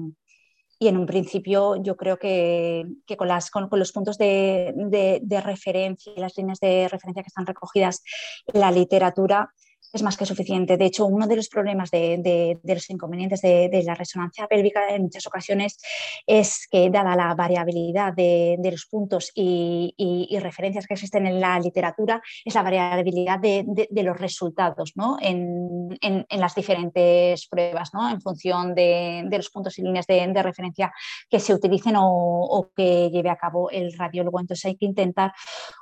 [0.79, 2.86] en un principio yo creo que,
[3.17, 4.75] con, las, con, los puntos de,
[5.23, 8.03] de, referencia y las líneas de referencia que están recogidas
[8.45, 9.51] en la literatura,
[9.93, 10.78] es más que suficiente.
[10.78, 15.26] De hecho, uno de los problemas de, los inconvenientes de, la resonancia pélvica en muchas
[15.28, 15.78] ocasiones
[16.26, 22.21] es que, dada la variabilidad de, los puntos y, referencias que existen en la literatura,
[22.44, 25.98] es la variabilidad de, los resultados en,
[26.29, 30.94] las diferentes pruebas, en función de, los puntos y líneas de, referencia
[31.29, 34.40] que se utilicen o, que lleve a cabo el radiólogo.
[34.40, 35.33] Entonces, hay que intentar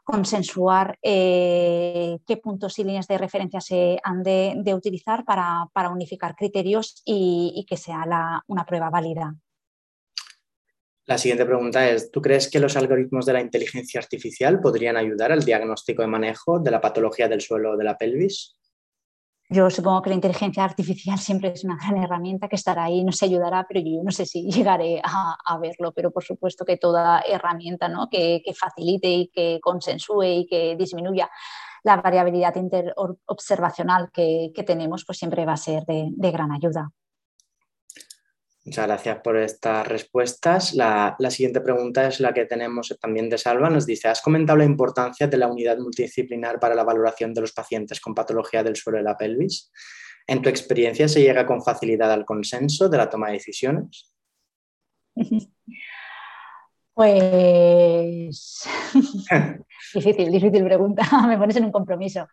[0.04, 7.02] consensuar eh, qué puntos y líneas de referencia se han de, utilizar para, unificar criterios
[7.06, 8.04] y, que sea
[8.48, 9.36] una prueba válida.
[11.08, 15.32] La siguiente pregunta es, ¿tú crees que los algoritmos de la inteligencia artificial podrían ayudar
[15.32, 18.56] al diagnóstico y manejo de la patología del suelo de la pelvis?
[19.48, 23.22] Yo supongo que la inteligencia artificial siempre es una gran herramienta que estará ahí, nos
[23.22, 27.92] ayudará, pero yo no sé si llegaré a, verlo, pero por supuesto que toda herramienta
[28.10, 31.30] que, que, facilite y que consensúe y que disminuya
[31.86, 36.90] la variabilidad interobservacional que, que tenemos pues siempre va a ser de, gran ayuda.
[38.66, 40.74] Muchas gracias por estas respuestas.
[40.74, 43.70] La, siguiente pregunta es la que tenemos también de Salva.
[43.70, 47.54] Nos dice, ¿has comentado la importancia de la unidad multidisciplinar para la valoración de los
[47.54, 49.72] pacientes con patología del suelo de la pelvis?
[50.26, 54.12] ¿En tu experiencia se llega con facilidad al consenso de la toma de decisiones?
[56.96, 58.64] Pues
[59.94, 62.28] difícil, difícil pregunta, me pones en un compromiso.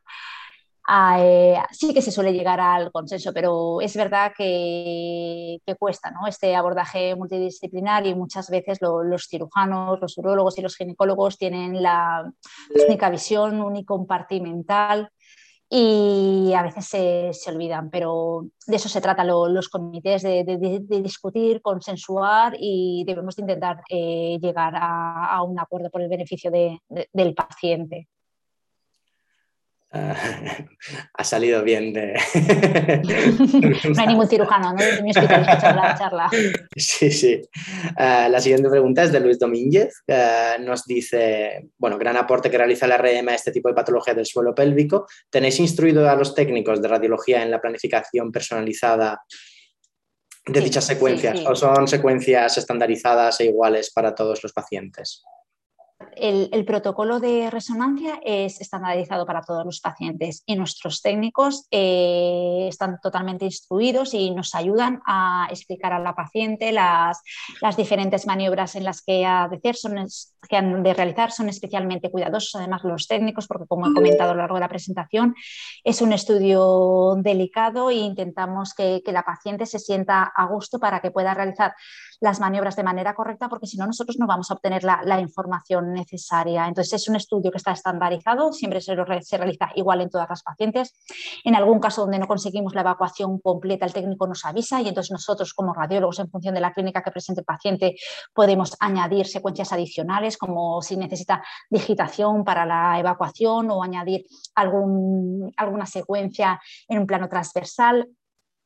[0.84, 6.26] Ah, eh, sí que se suele llegar al consenso, pero es verdad que, cuesta ¿no?
[6.26, 12.30] este abordaje multidisciplinar y muchas veces los cirujanos, los urólogos y los ginecólogos tienen la
[12.88, 15.09] única visión unicompartimental
[15.75, 20.45] y a veces se, olvidan, pero de eso se trata los comités, de,
[21.03, 28.07] discutir, consensuar y debemos intentar eh, llegar a, un acuerdo por el beneficio del paciente.
[31.14, 32.14] ha salido bien de...
[33.95, 34.82] no hay ningún cirujano, ¿no?
[34.82, 35.45] En mi hospital
[35.76, 36.30] la charla.
[36.74, 37.40] Sí, sí.
[37.99, 40.03] Eh, la siguiente pregunta es de Luis Domínguez.
[40.61, 44.26] nos dice, bueno, gran aporte que realiza la RM a este tipo de patología del
[44.26, 45.07] suelo pélvico.
[45.28, 49.22] ¿Tenéis instruido a los técnicos de radiología en la planificación personalizada
[50.47, 55.22] de dichas secuencias o son secuencias estandarizadas e iguales para todos los pacientes?
[56.17, 62.99] El, protocolo de resonancia es estandarizado para todos los pacientes y nuestros técnicos eh, están
[63.03, 67.23] totalmente instruidos y nos ayudan a explicar a la paciente las,
[67.77, 69.97] diferentes maniobras en las que, ha de hacer, son,
[70.49, 71.33] que han de realizar.
[71.33, 74.69] Son especialmente cuidadosos, además, los técnicos, porque como he comentado a lo largo de la
[74.69, 75.35] presentación,
[75.85, 81.01] es un estudio delicado e intentamos que, que la paciente se sienta a gusto para
[81.01, 81.75] que pueda realizar
[82.23, 85.93] las maniobras de manera correcta, porque si no, nosotros no vamos a obtener la, información
[85.93, 86.01] necesaria.
[86.68, 90.94] Entonces, es un estudio que está estandarizado, siempre se, realiza igual en todas las pacientes.
[91.44, 95.11] En algún caso donde no conseguimos la evacuación completa, el técnico nos avisa y entonces
[95.11, 97.96] nosotros, como radiólogos, en función de la clínica que presente el paciente,
[98.32, 106.61] podemos añadir secuencias adicionales, como si necesita digitación para la evacuación o añadir alguna secuencia
[106.88, 108.09] en un plano transversal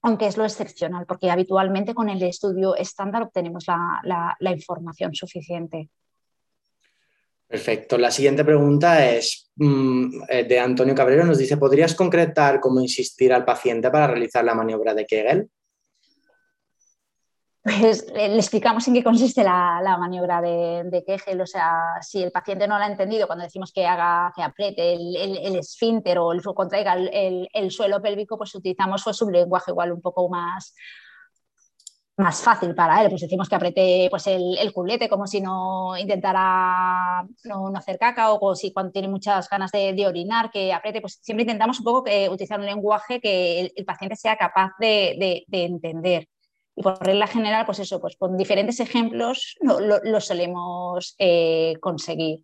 [0.07, 5.91] aunque es lo excepcional, porque habitualmente con el estudio estándar obtenemos la, información suficiente.
[7.49, 7.97] Perfecto.
[7.97, 11.25] La siguiente pregunta es mm, eh, de Antonio Cabrero.
[11.25, 15.51] Nos dice, ¿podrías concretar cómo insistir al paciente para realizar la maniobra de Kegel?
[17.67, 21.41] pues le explicamos en qué consiste la, maniobra de, Kegel.
[21.41, 24.93] O sea, si el paciente no la ha entendido cuando decimos que haga, que apriete
[24.95, 30.29] el, esfínter o el, contraiga el, suelo pélvico, pues utilizamos un lenguaje igual un poco
[30.29, 30.75] más,
[32.17, 33.09] más fácil para él.
[33.11, 38.55] Pues decimos que apriete pues, el, culete como si no intentara no, hacer caca o,
[38.55, 41.01] si cuando tiene muchas ganas de, orinar, que apriete.
[41.01, 45.45] Pues siempre intentamos un poco que, utilizar un lenguaje que el, paciente sea capaz de
[45.51, 46.29] entender.
[46.77, 52.41] Y por regla general, pues eso, pues con diferentes ejemplos lo, solemos eh, conseguir.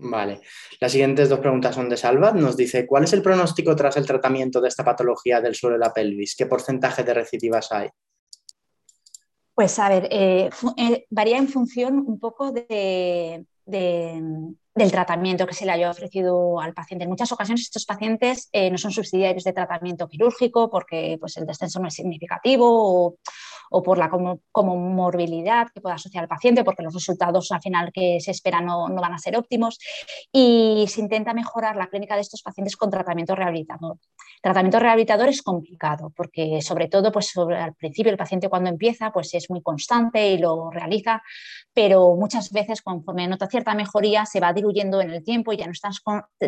[0.00, 0.40] Vale.
[0.80, 2.34] Las siguientes dos preguntas son de Salvat.
[2.34, 5.80] Nos dice, ¿cuál es el pronóstico tras el tratamiento de esta patología del suelo de
[5.80, 6.36] la pelvis?
[6.36, 7.88] ¿Qué porcentaje de recidivas hay?
[9.54, 15.66] Pues a ver, eh, eh, varía en función un poco de, del tratamiento que se
[15.66, 17.02] le haya ofrecido al paciente.
[17.02, 21.46] En muchas ocasiones estos pacientes eh, no son subsidiarios de tratamiento quirúrgico porque pues, el
[21.46, 23.16] descenso no es significativo o,
[23.70, 24.10] por la
[24.52, 28.88] comorbilidad que pueda asociar al paciente porque los resultados al final que se esperan no,
[28.88, 29.78] no, van a ser óptimos
[30.32, 33.98] y se intenta mejorar la clínica de estos pacientes con tratamiento rehabilitador.
[34.42, 39.12] tratamiento rehabilitador es complicado porque sobre todo pues, sobre, al principio el paciente cuando empieza
[39.12, 41.22] pues, es muy constante y lo realiza,
[41.72, 45.66] pero muchas veces conforme nota cierta mejoría se va diluyendo en el tiempo y ya
[45.66, 45.92] no es tan,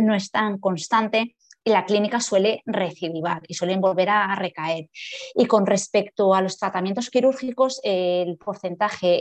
[0.00, 4.88] no es tan constante la clínica suele recidivar y suelen volver a, recaer.
[5.34, 9.18] Y con respecto a los tratamientos quirúrgicos, el porcentaje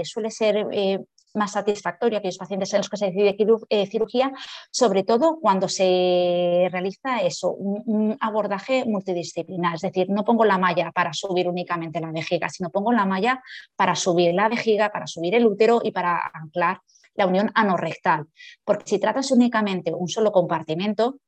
[0.00, 0.98] eh, suele ser eh,
[1.36, 3.36] más satisfactorio a aquellos pacientes en los que se decide
[3.68, 4.32] eh, cirugía,
[4.70, 9.76] sobre todo cuando se realiza eso, un, abordaje multidisciplinar.
[9.76, 13.42] Es decir, no pongo la malla para subir únicamente la vejiga, sino pongo la malla
[13.76, 16.80] para subir la vejiga, para subir el útero y para anclar
[17.14, 18.26] la unión anorrectal.
[18.64, 21.18] Porque si tratas únicamente un solo compartimento,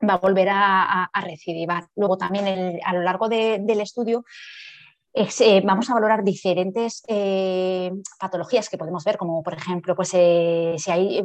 [0.00, 1.86] va a volver a, recidivar.
[1.96, 4.24] Luego también a lo largo del estudio
[5.18, 7.90] eh, vamos a valorar diferentes eh,
[8.20, 11.22] patologías que podemos ver, como por ejemplo, pues, eh, si hay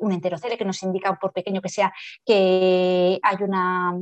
[0.00, 1.92] un enterocele que nos indica, por pequeño que sea,
[2.26, 3.94] que hay una,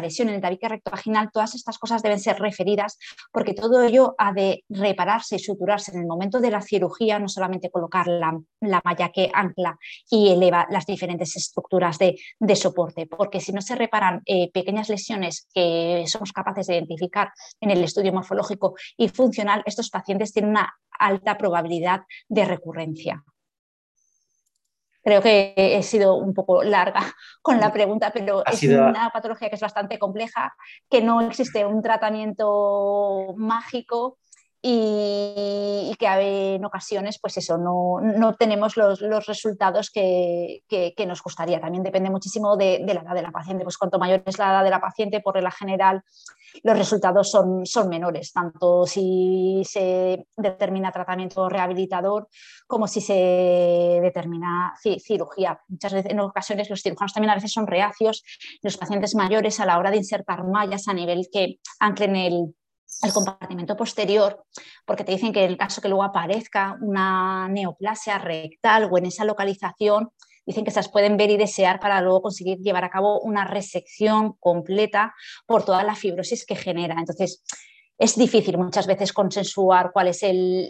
[0.00, 2.96] lesión en el tabique rectovaginal, todas estas cosas deben ser referidas
[3.32, 5.90] porque todo ello ha de repararse y suturarse.
[5.92, 8.38] En el momento de la cirugía, no solamente colocar la,
[8.84, 9.76] malla que ancla
[10.08, 15.48] y eleva las diferentes estructuras de, de soporte, porque si no se reparan pequeñas lesiones
[15.52, 18.59] que somos capaces de identificar en el estudio morfológico,
[18.96, 23.24] y funcional, estos pacientes tienen una alta probabilidad de recurrencia.
[25.02, 27.00] Creo que he sido un poco larga
[27.42, 30.54] con la pregunta, pero es una patología que es bastante compleja,
[30.90, 34.18] que no existe un tratamiento mágico
[34.62, 40.62] y, que en ocasiones, pues eso, no, no obtenemos los, resultados que,
[41.06, 41.60] nos gustaría.
[41.60, 43.64] También depende muchísimo de, la edad de la paciente.
[43.64, 46.02] Pues cuanto mayor es la edad de la paciente, por regla general,
[46.62, 52.28] los resultados son, son menores, tanto si se determina tratamiento rehabilitador
[52.66, 55.60] como si se determina cirugía.
[55.68, 58.24] Muchas veces, en ocasiones, los cirujanos también a veces son reacios,
[58.62, 62.54] los pacientes mayores a la hora de insertar mallas a nivel que anclen el
[63.02, 64.44] el compartimento posterior,
[64.84, 69.06] porque te dicen que en el caso que luego aparezca una neoplasia rectal o en
[69.06, 70.10] esa localización,
[70.44, 73.44] dicen que se las pueden ver y desear para luego conseguir llevar a cabo una
[73.44, 75.14] resección completa
[75.46, 76.96] por toda la fibrosis que genera.
[76.98, 77.44] Entonces,
[77.96, 80.24] es difícil muchas veces consensuar cuál es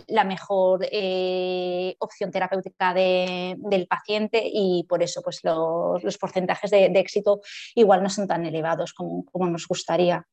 [0.09, 7.41] la mejor eh, opción terapéutica del paciente y por eso pues, los, porcentajes de, éxito
[7.77, 10.27] igual no son tan elevados como nos gustaría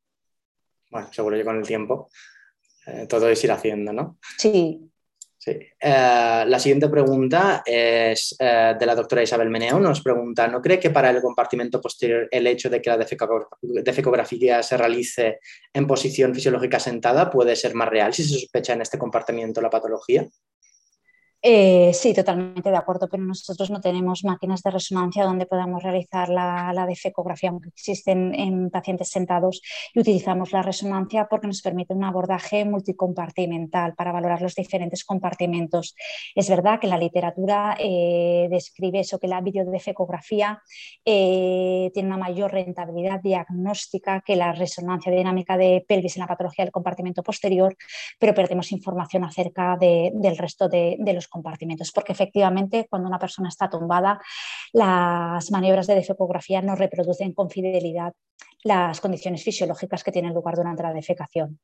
[0.90, 2.10] bueno, seguro que con el tiempo
[2.86, 4.18] eh, todo es ir haciendo, ¿no?
[4.38, 4.90] Sí.
[5.38, 5.52] sí.
[5.52, 9.80] Eh, la siguiente pregunta es eh, de la doctora Isabel Meneo.
[9.80, 13.06] Nos pregunta, ¿no cree que para el compartimento posterior el hecho de que la
[13.62, 15.40] defecografía se realice
[15.74, 19.70] en posición fisiológica sentada puede ser más real si se sospecha en este compartimiento la
[19.70, 20.26] patología?
[21.44, 26.30] Eh, sí, totalmente de acuerdo, pero nosotros no tenemos máquinas de resonancia donde podamos realizar
[26.30, 29.62] la, la defecografía, aunque existen en pacientes sentados
[29.94, 35.96] y utilizamos la resonancia porque nos permite un abordaje multicompartimental para valorar los diferentes compartimentos.
[36.34, 40.64] Es verdad que la literatura eh, describe eso, que la videodefecografía
[41.06, 46.66] eh, tiene una mayor rentabilidad diagnóstica que la resonancia dinámica de pelvis en la patología
[46.66, 47.78] del compartimento posterior,
[48.18, 53.50] pero perdemos información acerca del resto de, de los compartimentos, porque efectivamente cuando una persona
[53.50, 54.20] está tumbada,
[54.74, 58.14] las maniobras de defecografía no reproducen con fidelidad
[58.64, 61.60] las condiciones fisiológicas que tienen lugar durante la defecación.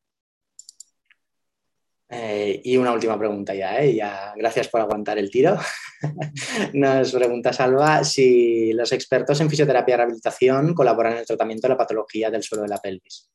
[2.16, 3.96] Eh, y una última pregunta ya, ¿eh?
[3.96, 5.58] ya, gracias por aguantar el tiro.
[6.74, 11.74] Nos pregunta Salva si los expertos en fisioterapia y rehabilitación colaboran en el tratamiento de
[11.74, 13.32] la patología del suelo de la pelvis.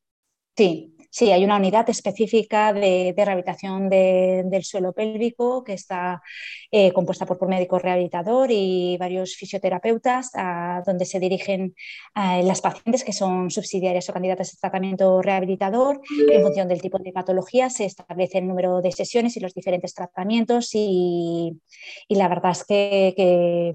[0.56, 6.22] Sí, Sí, hay una unidad específica de, rehabilitación del suelo pélvico que está
[6.70, 10.30] eh, compuesta por, por médico rehabilitador y varios fisioterapeutas,
[10.84, 11.74] donde se dirigen
[12.14, 16.00] las pacientes que son subsidiarias o candidatas a tratamiento rehabilitador.
[16.30, 19.94] En función del tipo de patología se establece el número de sesiones y los diferentes
[19.94, 21.58] tratamientos y,
[22.08, 23.74] la verdad es que,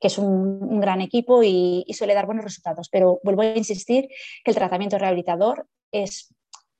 [0.00, 2.88] es un, gran equipo y, y, suele dar buenos resultados.
[2.90, 4.08] Pero vuelvo a insistir
[4.44, 6.34] que el tratamiento rehabilitador es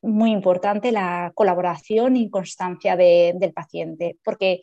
[0.05, 4.61] muy importante la colaboración y constancia del paciente, porque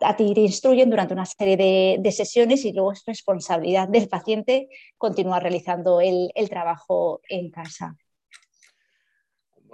[0.00, 1.56] a ti te instruyen durante una serie
[2.00, 7.96] de, sesiones y luego es responsabilidad del paciente continuar realizando el, trabajo en casa.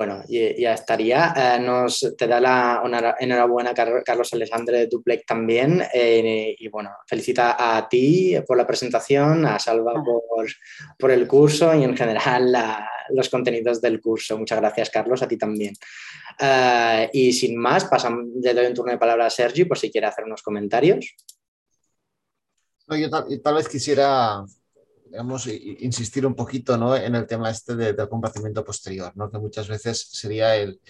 [0.00, 1.34] Bueno, ya estaría.
[1.36, 2.82] Eh, nos, te da la
[3.20, 5.82] enhorabuena Carlos Alexandre Duplec también.
[5.92, 10.02] Eh, y bueno, felicita a ti por la presentación, a Salva ah.
[10.02, 10.46] por,
[10.98, 12.50] por el curso y en general
[13.10, 14.38] los contenidos del curso.
[14.38, 15.74] Muchas gracias, Carlos, a ti también.
[16.38, 19.90] Eh, y sin más, pasamos, le doy un turno de palabra a Sergi por si
[19.90, 21.14] quiere hacer unos comentarios.
[22.88, 24.46] yo tal vez quisiera
[25.10, 26.94] digamos, insistir un poquito ¿no?
[26.94, 29.30] en el tema este del compartimiento posterior, ¿no?
[29.30, 30.80] que muchas veces sería el,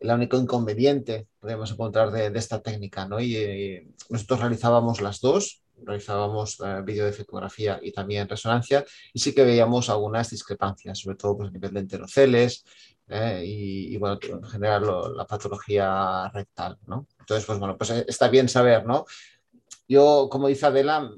[0.00, 3.06] el único inconveniente podemos encontrar de, de esta técnica.
[3.06, 3.20] ¿no?
[3.20, 9.34] Y, nosotros realizábamos las dos, realizábamos eh, vídeo de fotografía y también resonancia, y sí
[9.34, 12.64] que veíamos algunas discrepancias, sobre todo pues, a nivel de enteroceles
[13.08, 16.76] eh, y, y, bueno, en general la patología rectal.
[16.86, 17.06] ¿no?
[17.18, 19.06] Entonces, pues bueno, pues eh, está bien saber, ¿no?
[19.88, 21.10] Yo, como dice Adela,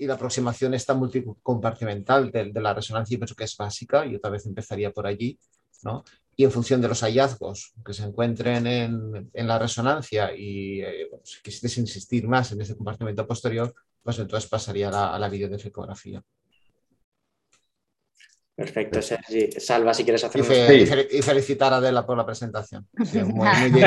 [0.00, 4.30] y la aproximación esta multicompartimental de, de la resonancia, pienso que es básica, y otra
[4.30, 5.38] vez empezaría por allí,
[5.84, 6.02] ¿no?
[6.34, 11.10] Y en función de los hallazgos que se encuentren en, en la resonancia y eh,
[11.22, 15.28] si quisieras insistir más en ese compartimento posterior, pues entonces pasaría a la, a la
[15.28, 16.22] videodefecografía.
[18.56, 19.52] Perfecto, Sergi.
[19.52, 22.86] Salva, si quieres hacer y, y, felicitar a Adela por la presentación.
[22.94, 23.80] muy, muy, muy,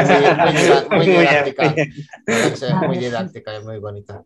[0.92, 1.76] muy, didáctica.
[2.88, 4.24] Muy didáctica y muy bonita.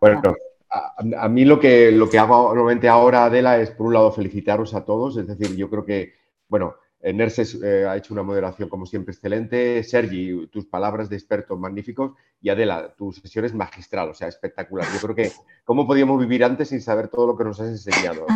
[0.00, 0.22] Bueno,
[0.70, 4.74] a, mí lo que, lo que hago normalmente ahora, Adela, es por un lado felicitaros
[4.74, 5.16] a todos.
[5.16, 6.14] Es decir, yo creo que,
[6.48, 9.82] bueno, Nerses eh, ha hecho una moderación como siempre excelente.
[9.84, 12.12] Sergi, tus palabras de experto magníficos.
[12.40, 14.86] Y Adela, tu sesión es magistral, o sea, espectacular.
[14.92, 15.32] Yo creo que,
[15.64, 18.26] ¿cómo podíamos vivir antes sin saber todo lo que nos has enseñado?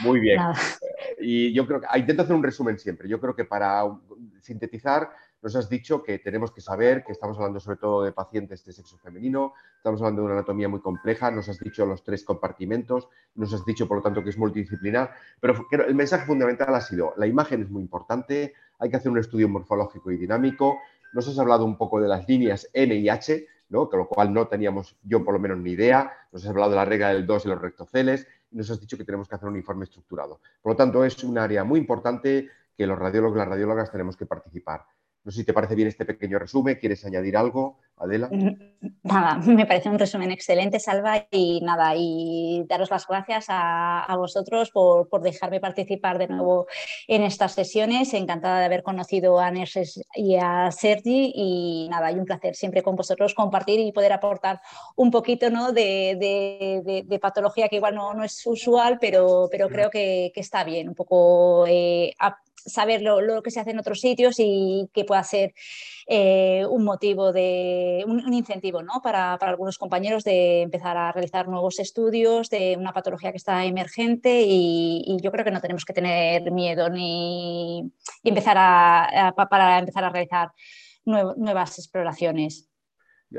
[0.00, 0.40] muy bien.
[0.84, 3.08] Eh, y yo creo que, intento hacer un resumen siempre.
[3.08, 3.84] Yo creo que para
[4.40, 5.10] sintetizar,
[5.44, 8.72] nos has dicho que tenemos que saber que estamos hablando sobre todo de pacientes de
[8.72, 13.10] sexo femenino, estamos hablando de una anatomía muy compleja, nos has dicho los tres compartimentos,
[13.34, 17.12] nos has dicho por lo tanto que es multidisciplinar, pero el mensaje fundamental ha sido,
[17.18, 20.78] la imagen es muy importante, hay que hacer un estudio morfológico y dinámico,
[21.12, 23.90] nos has hablado un poco de las líneas N y H, ¿no?
[23.90, 26.76] con lo cual no teníamos yo por lo menos ni idea, nos has hablado de
[26.76, 29.56] la regla del 2 y los rectoceles, nos has dicho que tenemos que hacer un
[29.56, 30.40] informe estructurado.
[30.62, 34.16] Por lo tanto, es un área muy importante que los radiólogos y las radiólogas tenemos
[34.16, 34.86] que participar.
[35.24, 36.76] No sé si te parece bien este pequeño resumen.
[36.78, 38.28] ¿Quieres añadir algo, Adela?
[39.02, 44.70] Nada, me parece un resumen excelente, Salva, y nada, y daros las gracias a, vosotros
[44.70, 46.66] por, dejarme participar de nuevo
[47.08, 48.12] en estas sesiones.
[48.12, 52.82] Encantada de haber conocido a Nerses y a Sergi, y nada, hay un placer siempre
[52.82, 54.60] con vosotros compartir y poder aportar
[54.96, 55.72] un poquito ¿no?
[55.72, 61.64] de, patología que igual no, es usual, pero, pero creo que, está bien, un poco
[61.66, 62.12] eh,
[62.66, 65.54] saber lo, que se hace en otros sitios y que pueda ser
[66.06, 69.00] eh, un motivo de un, incentivo ¿no?
[69.02, 74.42] para, algunos compañeros de empezar a realizar nuevos estudios de una patología que está emergente
[74.46, 77.90] y, yo creo que no tenemos que tener miedo ni
[78.22, 80.50] empezar a, para empezar a realizar
[81.04, 82.68] nuevas exploraciones.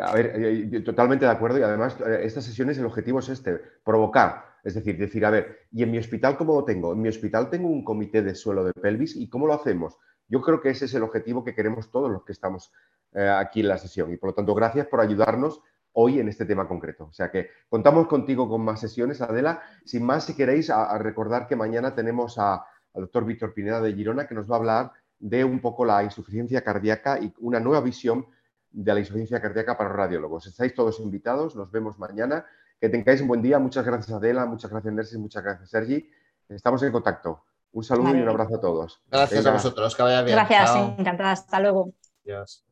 [0.01, 3.59] A ver, eh, eh, totalmente de acuerdo y además estas sesiones el objetivo es este,
[3.83, 6.91] provocar es decir, decir, a ver, ¿y en mi hospital cómo lo tengo?
[6.91, 9.95] En mi hospital tengo un comité de suelo de pelvis y ¿cómo lo hacemos?
[10.27, 12.73] Yo creo que ese es el objetivo que queremos todos los que estamos
[13.13, 15.61] eh, aquí en la sesión y por lo tanto gracias por ayudarnos
[15.91, 17.05] hoy en este tema concreto.
[17.05, 19.61] O sea que contamos contigo con más sesiones, Adela.
[19.85, 22.61] Sin más, si queréis, recordar que mañana tenemos al
[22.95, 26.63] doctor Víctor Pineda de Girona que nos va a hablar de un poco la insuficiencia
[26.63, 28.25] cardíaca y una nueva visión
[28.71, 30.47] de la insuficiencia cardíaca para los radiólogos.
[30.47, 32.45] Estáis todos invitados, nos vemos mañana.
[32.79, 33.59] Que tengáis un buen día.
[33.59, 34.45] Muchas gracias, Adela.
[34.45, 35.17] Muchas gracias, Nersi.
[35.17, 36.09] Muchas gracias, Sergi.
[36.49, 37.43] Estamos en contacto.
[37.71, 39.01] Un saludo y un abrazo a todos.
[39.07, 39.95] Gracias a vosotros.
[39.95, 40.35] Que vaya bien.
[40.35, 41.31] Gracias, encantada.
[41.31, 41.93] Hasta luego.
[42.23, 42.65] Adiós.